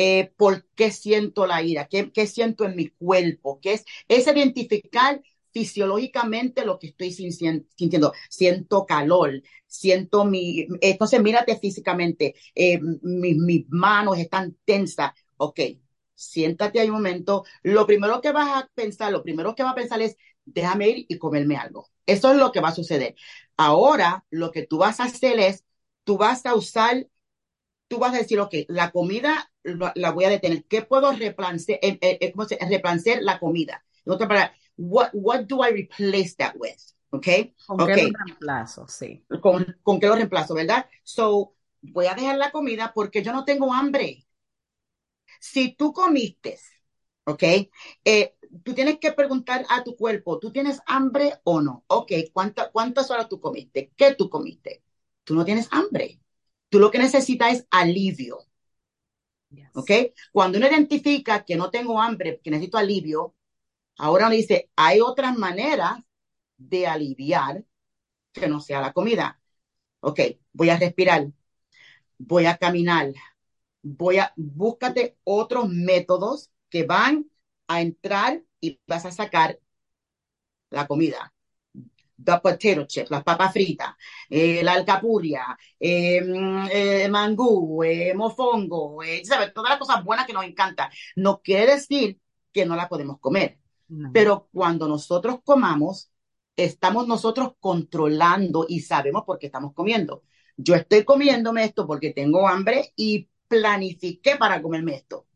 [0.02, 5.20] eh, por qué siento la ira, qué, siento en mi cuerpo, qué es, es identificar
[5.52, 8.12] fisiológicamente lo que estoy sintiendo.
[8.30, 15.12] Siento calor, siento mi, entonces mírate físicamente, eh, mis, mis manos están tensas.
[15.36, 15.60] Ok,
[16.14, 17.44] siéntate ahí un momento.
[17.62, 21.06] Lo primero que vas a pensar, lo primero que vas a pensar es, déjame ir
[21.08, 21.88] y comerme algo.
[22.06, 23.14] Eso es lo que va a suceder.
[23.56, 25.64] Ahora, lo que tú vas a hacer es,
[26.04, 27.06] tú vas a usar,
[27.90, 30.64] tú vas a decir, ok, la comida la, voy a detener.
[30.66, 31.80] ¿Qué puedo replantear?
[31.82, 33.84] Eh, eh, eh, ¿Cómo se Replantear la comida.
[34.06, 36.78] En otra palabra, what, what do I replace that with?
[37.10, 37.26] ¿Ok?
[37.66, 38.86] ¿Con qué lo reemplazo?
[38.86, 39.24] Sí.
[39.42, 40.86] ¿Con, ¿Con qué lo reemplazo, verdad?
[41.02, 44.24] So, voy a dejar la comida porque yo no tengo hambre.
[45.40, 46.60] Si tú comiste,
[47.24, 47.42] ¿ok?
[48.04, 51.82] Eh, tú tienes que preguntar a tu cuerpo, ¿tú tienes hambre o no?
[51.88, 53.90] Ok, ¿cuánta, ¿cuántas horas tú comiste?
[53.96, 54.84] ¿Qué tú comiste?
[55.24, 56.19] Tú no tienes hambre.
[56.70, 58.38] Tú lo que necesitas es alivio.
[59.74, 59.90] ¿Ok?
[60.32, 63.34] Cuando uno identifica que no tengo hambre, que necesito alivio,
[63.98, 65.98] ahora uno dice, hay otras maneras
[66.56, 67.64] de aliviar
[68.32, 69.40] que no sea la comida.
[70.00, 70.20] Ok,
[70.52, 71.28] voy a respirar,
[72.18, 73.12] voy a caminar,
[73.82, 77.30] voy a, búscate otros métodos que van
[77.68, 79.58] a entrar y vas a sacar
[80.70, 81.32] la comida.
[82.22, 83.94] The potato chips, las papas fritas,
[84.28, 86.20] eh, la alcapurria, eh,
[86.70, 87.82] eh, mangú,
[88.14, 89.54] mofongo, ¿sabes?
[89.54, 90.90] Todas las cosas buenas que nos encantan.
[91.16, 92.18] No quiere decir
[92.52, 93.58] que no la podemos comer.
[94.12, 96.12] Pero cuando nosotros comamos,
[96.56, 100.22] estamos nosotros controlando y sabemos por qué estamos comiendo.
[100.56, 105.26] Yo estoy comiéndome esto porque tengo hambre y planifiqué para comerme esto.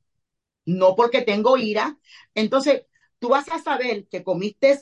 [0.66, 1.99] No porque tengo ira.
[2.35, 2.85] Entonces,
[3.18, 4.79] tú vas a saber que comiste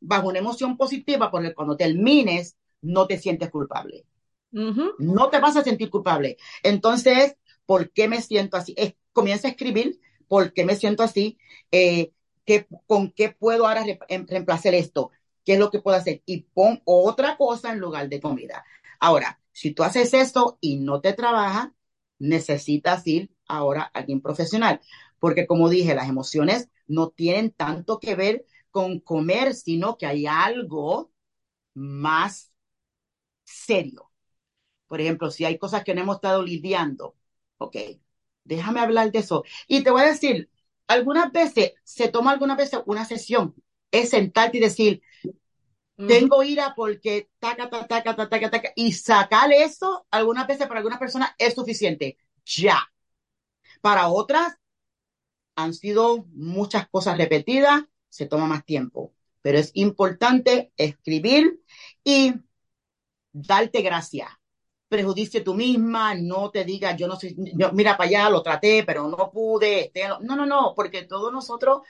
[0.00, 4.06] bajo una emoción positiva porque cuando termines no te sientes culpable.
[4.98, 6.36] No te vas a sentir culpable.
[6.62, 7.36] Entonces,
[7.66, 8.74] ¿por qué me siento así?
[9.12, 11.38] comienza a escribir por qué me siento así,
[11.72, 12.12] eh,
[12.86, 15.10] con qué puedo ahora em, reemplazar esto,
[15.44, 18.64] qué es lo que puedo hacer y pon otra cosa en lugar de comida.
[18.98, 21.74] Ahora, si tú haces esto y no te trabaja,
[22.18, 24.80] necesitas ir ahora a alguien profesional,
[25.18, 30.26] porque como dije, las emociones no tienen tanto que ver con comer, sino que hay
[30.26, 31.12] algo
[31.74, 32.52] más
[33.44, 34.10] serio.
[34.86, 37.16] Por ejemplo, si hay cosas que no hemos estado lidiando,
[37.58, 37.76] ok,
[38.44, 39.44] déjame hablar de eso.
[39.68, 40.50] Y te voy a decir,
[40.88, 43.54] algunas veces se toma algunas veces una sesión,
[43.92, 45.02] es sentarte y decir,
[46.06, 50.98] tengo ira porque taca, taca, taca, taca, taca, y sacar eso algunas veces para algunas
[50.98, 52.18] personas es suficiente.
[52.44, 52.90] Ya.
[53.80, 54.56] Para otras
[55.56, 61.62] han sido muchas cosas repetidas, se toma más tiempo, pero es importante escribir
[62.04, 62.34] y
[63.32, 64.28] darte gracia.
[64.88, 67.34] Prejudicio tú misma, no te digas, yo no sé,
[67.72, 69.92] mira para allá, lo traté, pero no pude.
[70.22, 71.82] No, no, no, porque todos nosotros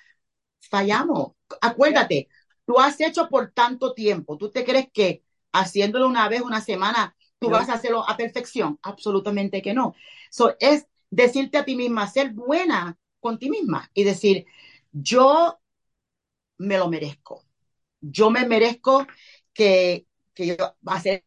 [0.61, 1.33] fallamos.
[1.61, 2.29] Acuérdate,
[2.67, 7.17] tú has hecho por tanto tiempo, ¿tú te crees que haciéndolo una vez, una semana,
[7.39, 8.79] tú vas a hacerlo a perfección?
[8.83, 9.95] Absolutamente que no.
[10.31, 14.47] So, es decirte a ti misma, ser buena con ti misma y decir,
[14.93, 15.60] yo
[16.61, 17.45] me lo merezco.
[18.01, 19.07] Yo me merezco
[19.53, 21.25] que, que yo hacer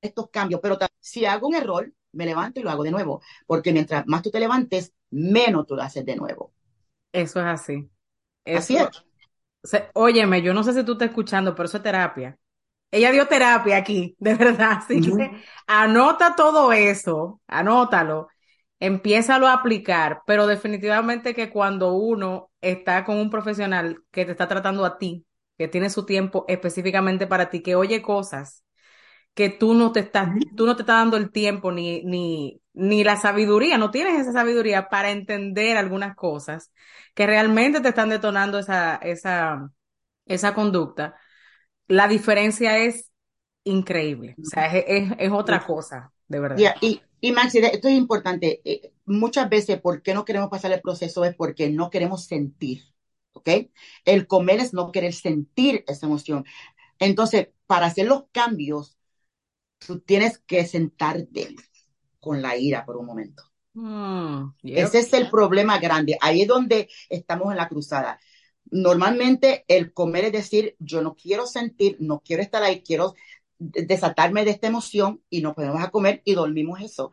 [0.00, 3.72] estos cambios, pero si hago un error, me levanto y lo hago de nuevo, porque
[3.72, 6.52] mientras más tú te levantes, menos tú lo haces de nuevo.
[7.12, 7.90] Eso es así.
[8.44, 8.88] así es
[9.94, 12.36] óyeme, yo no sé si tú estás escuchando, pero eso es terapia.
[12.90, 14.78] Ella dio terapia aquí, de verdad.
[14.82, 18.28] Así que anota todo eso, anótalo,
[18.82, 24.48] empiézalo a aplicar, pero definitivamente que cuando uno está con un profesional que te está
[24.48, 25.24] tratando a ti,
[25.56, 28.64] que tiene su tiempo específicamente para ti, que oye cosas
[29.34, 33.04] que tú no te estás, tú no te estás dando el tiempo ni, ni, ni
[33.04, 36.72] la sabiduría, no tienes esa sabiduría para entender algunas cosas
[37.14, 39.70] que realmente te están detonando esa, esa,
[40.26, 41.14] esa conducta,
[41.86, 43.12] la diferencia es
[43.62, 44.34] increíble.
[44.42, 46.74] O sea, es, es, otra cosa, de verdad.
[46.80, 48.62] Y, y Maxi, esto es importante.
[48.66, 51.24] Eh, muchas veces, ¿por qué no queremos pasar el proceso?
[51.24, 52.84] Es porque no queremos sentir.
[53.34, 53.50] ¿Ok?
[54.06, 56.44] El comer es no querer sentir esa emoción.
[56.98, 58.98] Entonces, para hacer los cambios,
[59.86, 61.56] tú tienes que sentarte
[62.20, 63.44] con la ira por un momento.
[63.74, 66.18] Mm, Ese es el problema grande.
[66.20, 68.20] Ahí es donde estamos en la cruzada.
[68.70, 73.14] Normalmente el comer es decir, yo no quiero sentir, no quiero estar ahí, quiero
[73.62, 77.12] desatarme de esta emoción y nos podemos a comer y dormimos eso.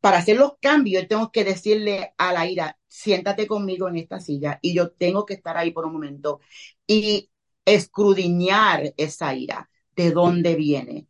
[0.00, 4.58] Para hacer los cambios, tengo que decirle a la ira, siéntate conmigo en esta silla
[4.62, 6.40] y yo tengo que estar ahí por un momento
[6.86, 7.30] y
[7.64, 9.70] escrudiñar esa ira.
[9.94, 11.08] ¿De dónde viene?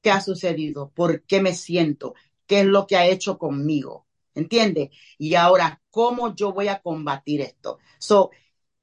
[0.00, 0.90] ¿Qué ha sucedido?
[0.94, 2.14] ¿Por qué me siento?
[2.46, 4.06] ¿Qué es lo que ha hecho conmigo?
[4.34, 4.90] ¿Entiendes?
[5.18, 7.78] Y ahora, ¿cómo yo voy a combatir esto?
[7.98, 8.30] So,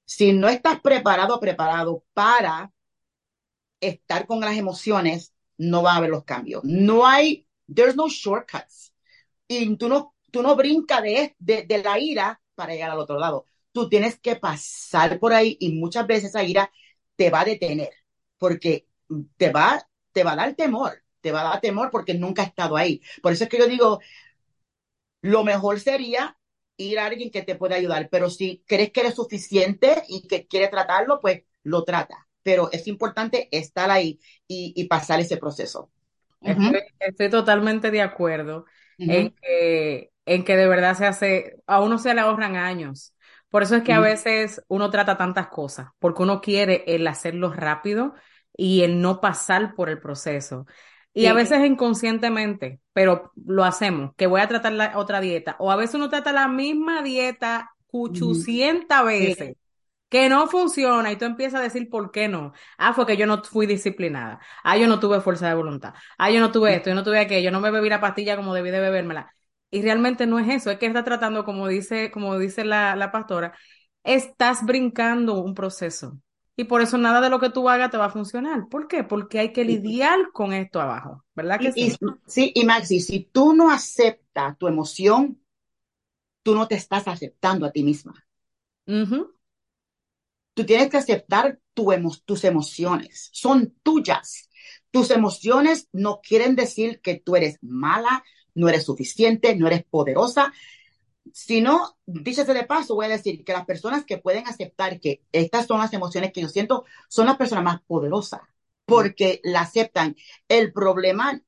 [0.06, 2.72] si no estás preparado preparado para
[3.80, 6.64] estar con las emociones, no va a haber los cambios.
[6.64, 8.94] No hay, there's no shortcuts.
[9.48, 13.20] Y tú no, tú no brincas de, de, de la ira para llegar al otro
[13.20, 13.46] lado.
[13.72, 16.72] Tú tienes que pasar por ahí y muchas veces esa ira
[17.16, 17.92] te va a detener
[18.38, 18.88] porque
[19.38, 22.46] te va, te va a dar temor, te va a dar temor porque nunca ha
[22.46, 23.02] estado ahí.
[23.22, 24.00] Por eso es que yo digo,
[25.22, 26.38] lo mejor sería
[26.78, 30.48] ir a alguien que te pueda ayudar, pero si crees que eres suficiente y que
[30.48, 32.27] quiere tratarlo, pues lo trata.
[32.48, 35.92] Pero es importante estar ahí y, pasar ese proceso.
[36.98, 38.64] Estoy, totalmente de acuerdo
[38.98, 43.14] en, que, en que de verdad se hace, a uno se le ahorran años.
[43.50, 47.52] Por eso es que a veces uno trata tantas cosas, porque uno quiere el hacerlo
[47.52, 48.14] rápido
[48.56, 50.68] y el no pasar por el proceso.
[51.14, 55.58] Y a veces inconscientemente, pero lo hacemos, que voy a tratar la otra dieta.
[55.60, 59.58] O a veces uno trata la misma dieta 800 veces,
[60.10, 62.54] que no funciona, y tú empiezas a decir por qué no.
[62.78, 64.40] Ah, fue que yo no fui disciplinada.
[64.64, 65.94] Ah, yo no tuve fuerza de voluntad.
[66.18, 68.38] Ah, yo no tuve esto, yo no tuve aquello, yo no me bebí la pastilla
[68.38, 69.34] como debí de bebérmela.
[69.70, 73.12] Y realmente no es eso, es que está tratando, como dice, como dice la, la
[73.12, 73.54] pastora,
[74.04, 76.20] estás brincando un proceso.
[76.56, 78.68] Y por eso nada de lo que tú hagas te va a funcionar.
[78.70, 79.04] ¿Por qué?
[79.04, 81.96] Porque hay que lidiar con esto abajo, ¿verdad que sí?
[82.26, 85.40] sí, y Maxi, si tú no aceptas tu emoción,
[86.42, 88.14] tú no te estás aceptando a ti misma.
[90.58, 94.50] Tú tienes que aceptar tus emociones, son tuyas.
[94.90, 98.24] Tus emociones no quieren decir que tú eres mala,
[98.56, 100.52] no eres suficiente, no eres poderosa.
[101.32, 105.22] Si no, díchese de paso, voy a decir que las personas que pueden aceptar que
[105.32, 108.42] estas son las emociones que yo siento son las personas más poderosas
[108.84, 110.16] porque la aceptan.
[110.48, 111.40] El problema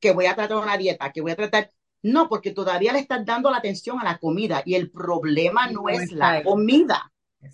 [0.00, 1.70] que voy a tratar una dieta, que voy a tratar,
[2.02, 5.88] no, porque todavía le estás dando la atención a la comida y el problema no,
[5.88, 7.09] es la comida.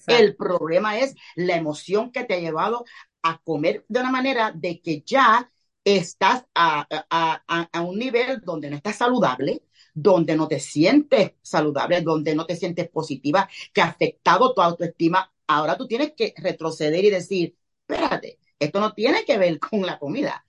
[0.07, 2.85] El problema es la emoción que te ha llevado
[3.23, 5.51] a comer de una manera de que ya
[5.85, 9.63] estás a, a, a un nivel donde no estás saludable,
[9.95, 15.33] donde no te sientes saludable, donde no te sientes positiva, que ha afectado tu autoestima,
[15.47, 17.57] ahora tú tienes que retroceder y decir,
[17.89, 20.45] espérate, esto no tiene que ver con la comida.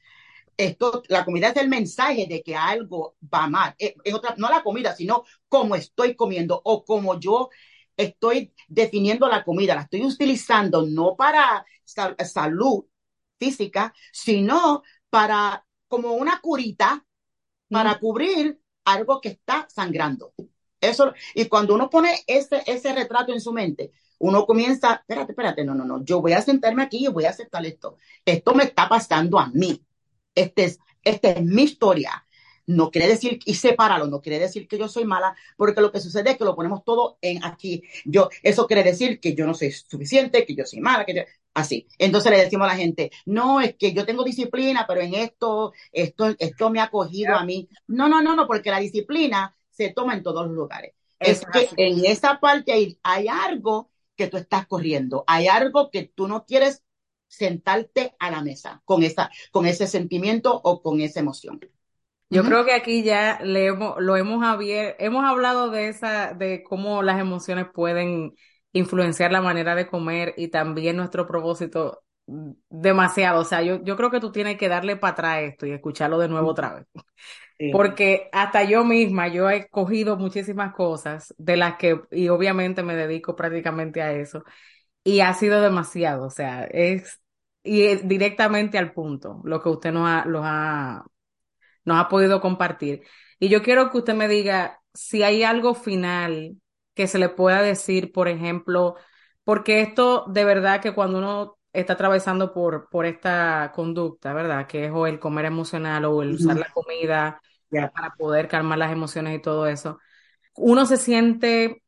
[0.58, 3.76] Esto, la comida es el mensaje de que algo va mal.
[3.78, 7.50] Es, otra, no la comida, sino cómo estoy comiendo o cómo yo
[7.98, 9.76] estoy definiendo la comida.
[9.76, 12.86] La estoy utilizando no para salud
[13.40, 17.06] física, sino para como una curita
[17.70, 20.34] para cubrir algo que está sangrando.
[20.80, 25.64] Eso, y cuando uno pone ese, ese retrato en su mente, uno comienza, espérate, espérate,
[25.64, 27.98] no, no, no, yo voy a sentarme aquí y voy a aceptar esto.
[28.26, 29.84] Esto me está pasando a mí.
[30.34, 32.26] Este es, esta es mi historia.
[32.68, 36.00] No quiere decir, y sepáralo, no quiere decir que yo soy mala, porque lo que
[36.00, 37.82] sucede es que lo ponemos todo en aquí.
[38.06, 41.22] Yo, eso quiere decir que yo no soy suficiente, que yo soy mala, que yo,
[41.54, 41.88] así.
[41.98, 45.74] Entonces le decimos a la gente, no, es que yo tengo disciplina, pero en esto,
[45.92, 47.68] esto, esto me ha cogido a mí.
[47.88, 50.94] No, no, no, no, porque la disciplina se toma en todos los lugares.
[51.20, 56.04] Es, que en esa parte hay, hay algo que tú estás corriendo, hay algo que
[56.04, 56.84] tú no quieres
[57.28, 61.60] sentarte a la mesa con esa, con ese sentimiento o con esa emoción.
[62.30, 66.64] Yo creo que aquí ya le hemos, lo hemos abierto, hemos hablado de esa, de
[66.64, 68.34] cómo las emociones pueden
[68.74, 72.04] influenciar la manera de comer y también nuestro propósito
[72.70, 73.42] demasiado.
[73.42, 76.20] O sea, yo, yo creo que tú tienes que darle para atrás esto y escucharlo
[76.20, 76.86] de nuevo otra vez.
[77.70, 82.96] Porque hasta yo misma, yo he cogido muchísimas cosas de las que, y obviamente me
[82.96, 84.44] dedico prácticamente a eso,
[85.04, 87.22] y ha sido demasiado, o sea, es,
[87.64, 91.06] y es directamente al punto, lo que usted nos ha, ha,
[91.88, 93.04] nos ha podido compartir.
[93.40, 96.58] Y yo quiero que usted me diga si hay algo final
[96.94, 98.96] que se le pueda decir, por ejemplo,
[99.46, 104.68] porque esto de verdad que cuando uno está atravesando por, por esta conducta, ¿verdad?
[104.68, 108.92] Que es o el comer emocional o el usar la comida para poder calmar las
[108.92, 110.00] emociones y todo eso,
[110.56, 111.84] uno se siente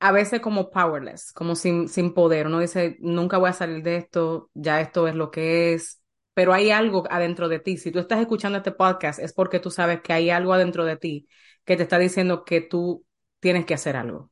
[0.00, 2.48] a veces como powerless, como sin, sin poder.
[2.48, 6.02] Uno dice, nunca voy a salir de esto, ya esto es lo que es,
[6.34, 7.76] pero hay algo adentro de ti.
[7.78, 10.96] Si tú estás escuchando este podcast es porque tú sabes que hay algo adentro de
[10.96, 11.28] ti
[11.64, 13.06] que te está diciendo que tú
[13.40, 14.30] tienes que hacer algo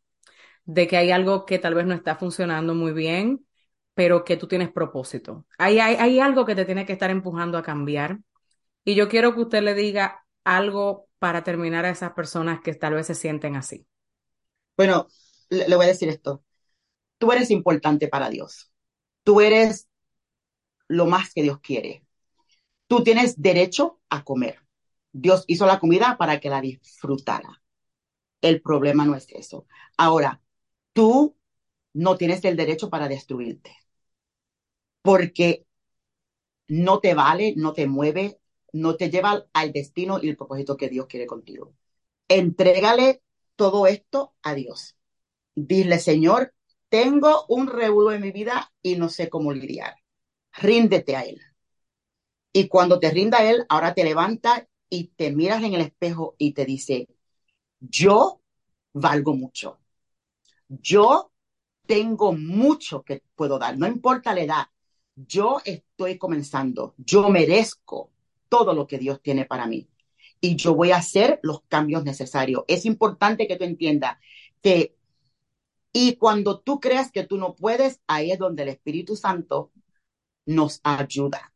[0.65, 3.47] de que hay algo que tal vez no está funcionando muy bien,
[3.95, 5.47] pero que tú tienes propósito.
[5.59, 8.21] Hay, hay, hay algo que te tiene que estar empujando a cambiar.
[8.85, 12.95] Y yo quiero que usted le diga algo para terminar a esas personas que tal
[12.95, 13.87] vez se sienten así.
[14.77, 15.09] Bueno,
[15.51, 16.45] le, le voy a decir esto.
[17.19, 18.73] Tú eres importante para Dios.
[19.25, 19.89] Tú eres
[20.93, 22.05] lo más que Dios quiere.
[22.88, 24.59] Tú tienes derecho a comer.
[25.12, 27.62] Dios hizo la comida para que la disfrutara.
[28.43, 29.66] El problema no es eso.
[29.97, 30.43] Ahora,
[30.93, 31.36] tú
[31.95, 33.76] no tienes el derecho para destruirte.
[35.03, 35.64] Porque
[36.68, 38.40] no te vale, no te mueve,
[38.72, 41.74] no te lleva al destino y el propósito que Dios quiere contigo.
[42.28, 43.22] Entrégale
[43.57, 44.97] todo esto a Dios.
[45.57, 46.55] dile, Señor,
[46.90, 49.97] tengo un revuelo en mi vida y no sé cómo lidiar.
[50.55, 51.41] Ríndete a Él.
[52.53, 56.35] Y cuando te rinda a Él, ahora te levanta y te miras en el espejo
[56.39, 57.09] y te dice,
[57.81, 58.41] yo
[58.93, 59.79] valgo mucho.
[60.69, 61.33] Yo
[61.87, 64.67] tengo mucho que puedo dar, no importa la edad.
[65.15, 68.11] Yo estoy comenzando, yo merezco
[68.49, 69.89] todo lo que Dios tiene para mí
[70.41, 72.65] y yo voy a hacer los cambios necesarios.
[72.67, 74.19] Es importante que tú entiendas
[74.63, 74.95] que
[75.93, 79.71] y cuando tú creas que tú no puedes, ahí es donde el Espíritu Santo
[80.47, 81.53] nos ayuda.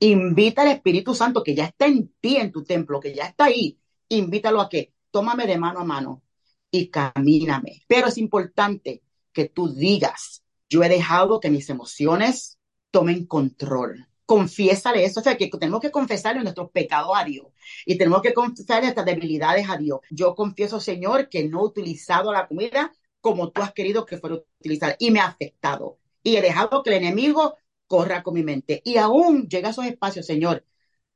[0.00, 3.44] Invita al Espíritu Santo que ya está en ti, en tu templo, que ya está
[3.44, 3.78] ahí.
[4.08, 6.22] Invítalo a que tómame de mano a mano
[6.70, 7.82] y camíname.
[7.86, 9.02] Pero es importante
[9.32, 12.58] que tú digas, yo he dejado que mis emociones
[12.90, 14.08] tomen control.
[14.26, 17.46] Confiésale eso, o sea, que tenemos que confesarle nuestros pecados a Dios
[17.84, 20.00] y tenemos que confesarle nuestras debilidades a Dios.
[20.10, 24.36] Yo confieso, Señor, que no he utilizado la comida como tú has querido que fuera
[24.58, 25.98] utilizada y me ha afectado.
[26.22, 27.56] Y he dejado que el enemigo
[27.86, 28.82] corra con mi mente.
[28.84, 30.64] Y aún llega a esos espacios, Señor,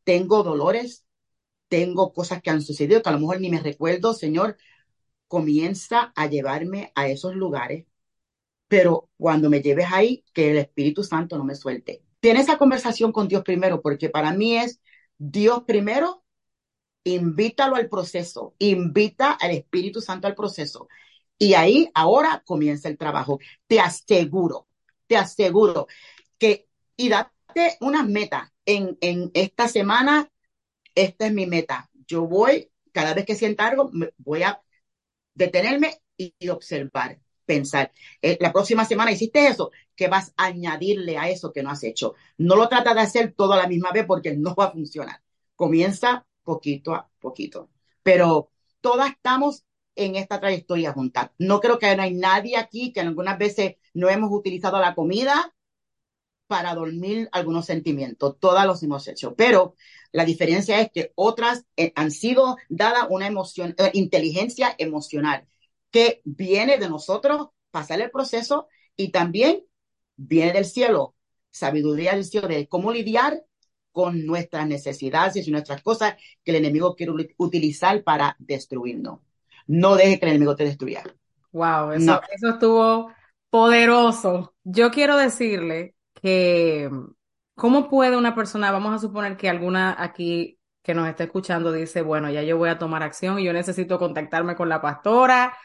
[0.05, 1.05] tengo dolores,
[1.69, 4.57] tengo cosas que han sucedido que a lo mejor ni me recuerdo, Señor,
[5.29, 7.87] comienza a llevarme a esos lugares,
[8.69, 12.03] pero cuando me lleves ahí, que el Espíritu Santo no me suelte.
[12.21, 14.81] Tiene esa conversación con Dios primero, porque para mí es
[15.19, 16.25] Dios primero,
[17.05, 20.89] invítalo al proceso, invita al Espíritu Santo al proceso.
[21.39, 23.39] Y ahí ahora comienza el trabajo.
[23.67, 24.67] Te aseguro,
[25.07, 25.87] te aseguro
[26.39, 28.53] que, y date una meta.
[28.65, 30.31] En, en esta semana,
[30.95, 31.91] esta es mi meta.
[32.07, 34.61] Yo voy, cada vez que sienta algo, voy a
[35.35, 37.93] detenerme y, observar, pensar.
[38.23, 41.85] Eh, la próxima semana hiciste eso, ¿qué vas a añadirle a eso que no has
[41.85, 42.15] hecho?
[42.39, 45.23] No lo trata de hacer todo a la misma vez porque no va a funcionar.
[45.55, 47.71] Comienza poquito a poquito.
[48.03, 49.65] Pero todas estamos
[49.95, 51.31] en esta trayectoria juntas.
[51.39, 55.55] No creo que no hay nadie aquí que algunas veces no hemos utilizado la comida
[56.47, 58.37] para dormir algunos sentimientos.
[58.39, 59.35] Todas los hemos hecho.
[59.35, 59.75] Pero
[60.13, 65.47] la diferencia es que otras eh, han sido dadas una emoción, eh, inteligencia emocional
[65.91, 69.63] que viene de nosotros pasar el proceso y también
[70.17, 71.15] viene del cielo,
[71.51, 73.45] sabiduría del cielo de cómo lidiar
[73.93, 79.21] con nuestras necesidades y nuestras cosas que el enemigo quiere utilizar para destruirnos.
[79.67, 81.03] No deje que el enemigo te destruya.
[81.53, 83.11] Wow, eso, eso estuvo
[83.51, 84.55] poderoso.
[84.65, 85.96] Yo quiero decirle
[86.27, 86.91] que
[87.57, 92.03] ¿Cómo puede una persona, vamos a suponer que alguna aquí que nos está escuchando dice,
[92.03, 95.57] bueno, ya yo voy a tomar acción y yo necesito contactarme con la pastora,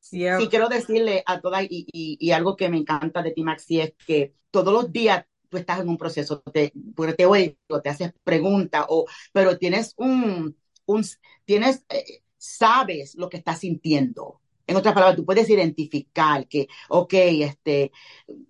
[0.00, 4.32] Sí, quiero decirle a todas, y, algo que me encanta de ti, Maxi, es que
[4.50, 6.72] todos los días tú estás en un proceso, te,
[7.18, 10.56] te oigo, te haces preguntas, o, pero tienes un,
[10.86, 11.04] un
[11.44, 17.12] tienes, eh, sabes lo que estás sintiendo en otras palabras, tú puedes identificar que, ok,
[17.14, 17.92] este,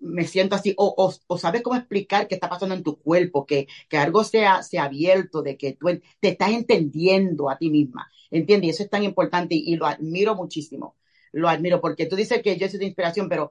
[0.01, 3.67] me siento así, o, o, sabes cómo explicar qué está pasando en tu cuerpo, que,
[3.89, 5.87] que algo se ha, abierto, de que tú
[6.21, 8.69] te estás entendiendo a ti misma, ¿entiendes?
[8.69, 10.97] Y eso es tan importante y, lo admiro muchísimo,
[11.33, 13.51] lo admiro, porque tú dices que yo soy de inspiración, pero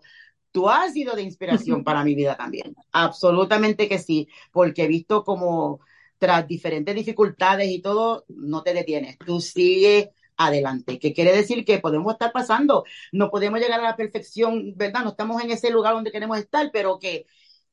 [0.51, 5.23] tú has sido de inspiración para mi vida también, absolutamente que sí, porque he visto
[5.23, 5.79] como
[6.19, 10.09] tras diferentes dificultades y todo, no te detienes, tú sigues
[10.47, 15.03] adelante, que quiere decir que podemos estar pasando, no podemos llegar a la perfección, ¿verdad?
[15.03, 17.25] No estamos en ese lugar donde queremos estar, pero que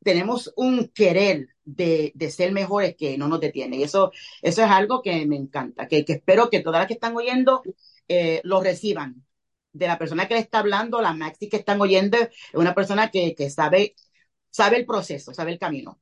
[0.02, 3.76] tenemos un querer de, ser mejores que no nos detiene.
[3.76, 4.12] Y eso,
[4.42, 7.62] eso es algo que me encanta, que, espero que todas las que están oyendo
[8.08, 9.24] eh, lo reciban.
[9.72, 13.10] De la persona que le está hablando, la Maxi que están oyendo, es una persona
[13.10, 13.94] que, sabe,
[14.50, 16.00] sabe el proceso, sabe el camino.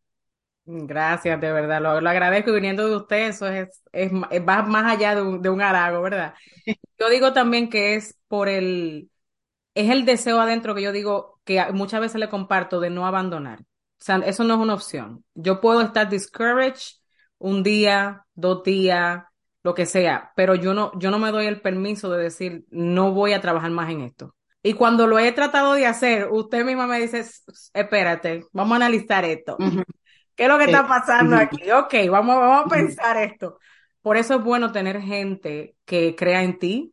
[0.68, 5.14] Gracias, de verdad, lo, agradezco y viniendo de usted, eso es, es, va más allá
[5.14, 6.34] de un, de un halago, ¿verdad?
[6.98, 9.08] Yo digo también que es por el,
[9.74, 13.60] es el deseo adentro que yo digo que muchas veces le comparto de no abandonar.
[13.60, 13.64] O
[13.98, 15.24] sea, eso no es una opción.
[15.34, 16.96] Yo puedo estar discouraged
[17.38, 19.22] un día, dos días,
[19.62, 23.12] lo que sea, pero yo no, yo no me doy el permiso de decir, no
[23.12, 24.34] voy a trabajar más en esto.
[24.62, 27.24] Y cuando lo he tratado de hacer, usted misma me dice,
[27.74, 29.56] espérate, vamos a analizar esto.
[30.36, 31.70] ¿Qué es lo que está pasando aquí?
[31.70, 33.58] Ok, vamos, vamos a pensar esto.
[34.02, 36.92] Por eso es bueno tener gente que crea en ti,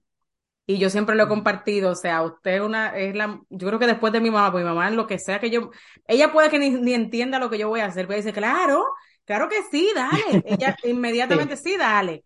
[0.66, 3.88] Y yo siempre lo he compartido, o sea, usted una, es la, yo creo que
[3.88, 5.72] después de mi mamá, pues mi mamá, lo que sea que yo,
[6.08, 8.86] ella puede que ni, entienda lo que yo voy a hacer, pero dice, claro,
[9.26, 10.44] claro que sí, dale.
[10.46, 11.78] Ella inmediatamente sí.
[11.78, 12.24] dale.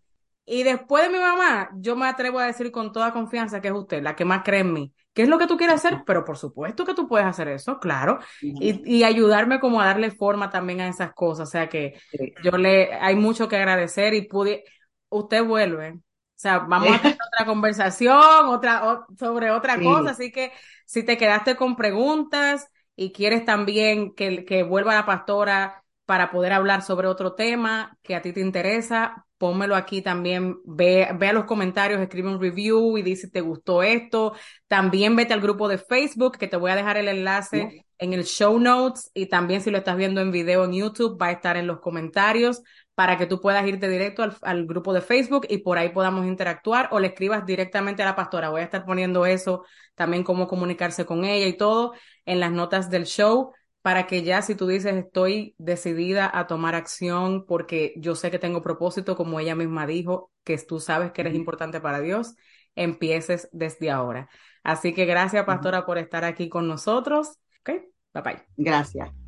[0.50, 3.74] Y después de mi mamá, yo me atrevo a decir con toda confianza que es
[3.74, 4.92] usted, la que más cree en mí.
[5.12, 6.02] ¿Qué es lo que tú quieres hacer?
[6.06, 8.18] Pero por supuesto que tú puedes hacer eso, claro.
[8.40, 11.48] Y, y ayudarme como a darle forma también a esas cosas.
[11.48, 12.00] O sea que
[12.42, 14.64] yo le, hay mucho que agradecer y pude,
[15.10, 16.00] usted vuelve
[16.38, 20.10] o sea, vamos a tener otra conversación, otra, sobre otra cosa.
[20.10, 20.52] Así que
[20.86, 26.54] si te quedaste con preguntas y quieres también que, que vuelva la pastora para poder
[26.54, 31.34] hablar sobre otro tema que a ti te interesa, pónmelo aquí también, ve, ve a
[31.34, 34.32] los comentarios, escribe un review y dice si te gustó esto.
[34.68, 38.24] También vete al grupo de Facebook, que te voy a dejar el enlace en el
[38.24, 41.58] show notes y también si lo estás viendo en video en YouTube, va a estar
[41.58, 42.62] en los comentarios
[42.94, 46.88] para que tú puedas irte directo al, grupo de Facebook y por ahí podamos interactuar
[46.90, 48.48] o le escribas directamente a la pastora.
[48.48, 51.92] Voy a estar poniendo eso también cómo comunicarse con ella y todo
[52.24, 53.52] en las notas del show
[53.82, 58.38] para que ya si tú dices estoy decidida a tomar acción porque yo sé que
[58.38, 62.34] tengo propósito, como ella misma dijo, que tú sabes que eres importante para Dios,
[62.74, 64.28] empieces desde ahora.
[64.62, 67.38] Así que gracias, pastora, por estar aquí con nosotros.
[67.60, 68.42] Ok, bye bye.
[68.56, 69.27] Gracias.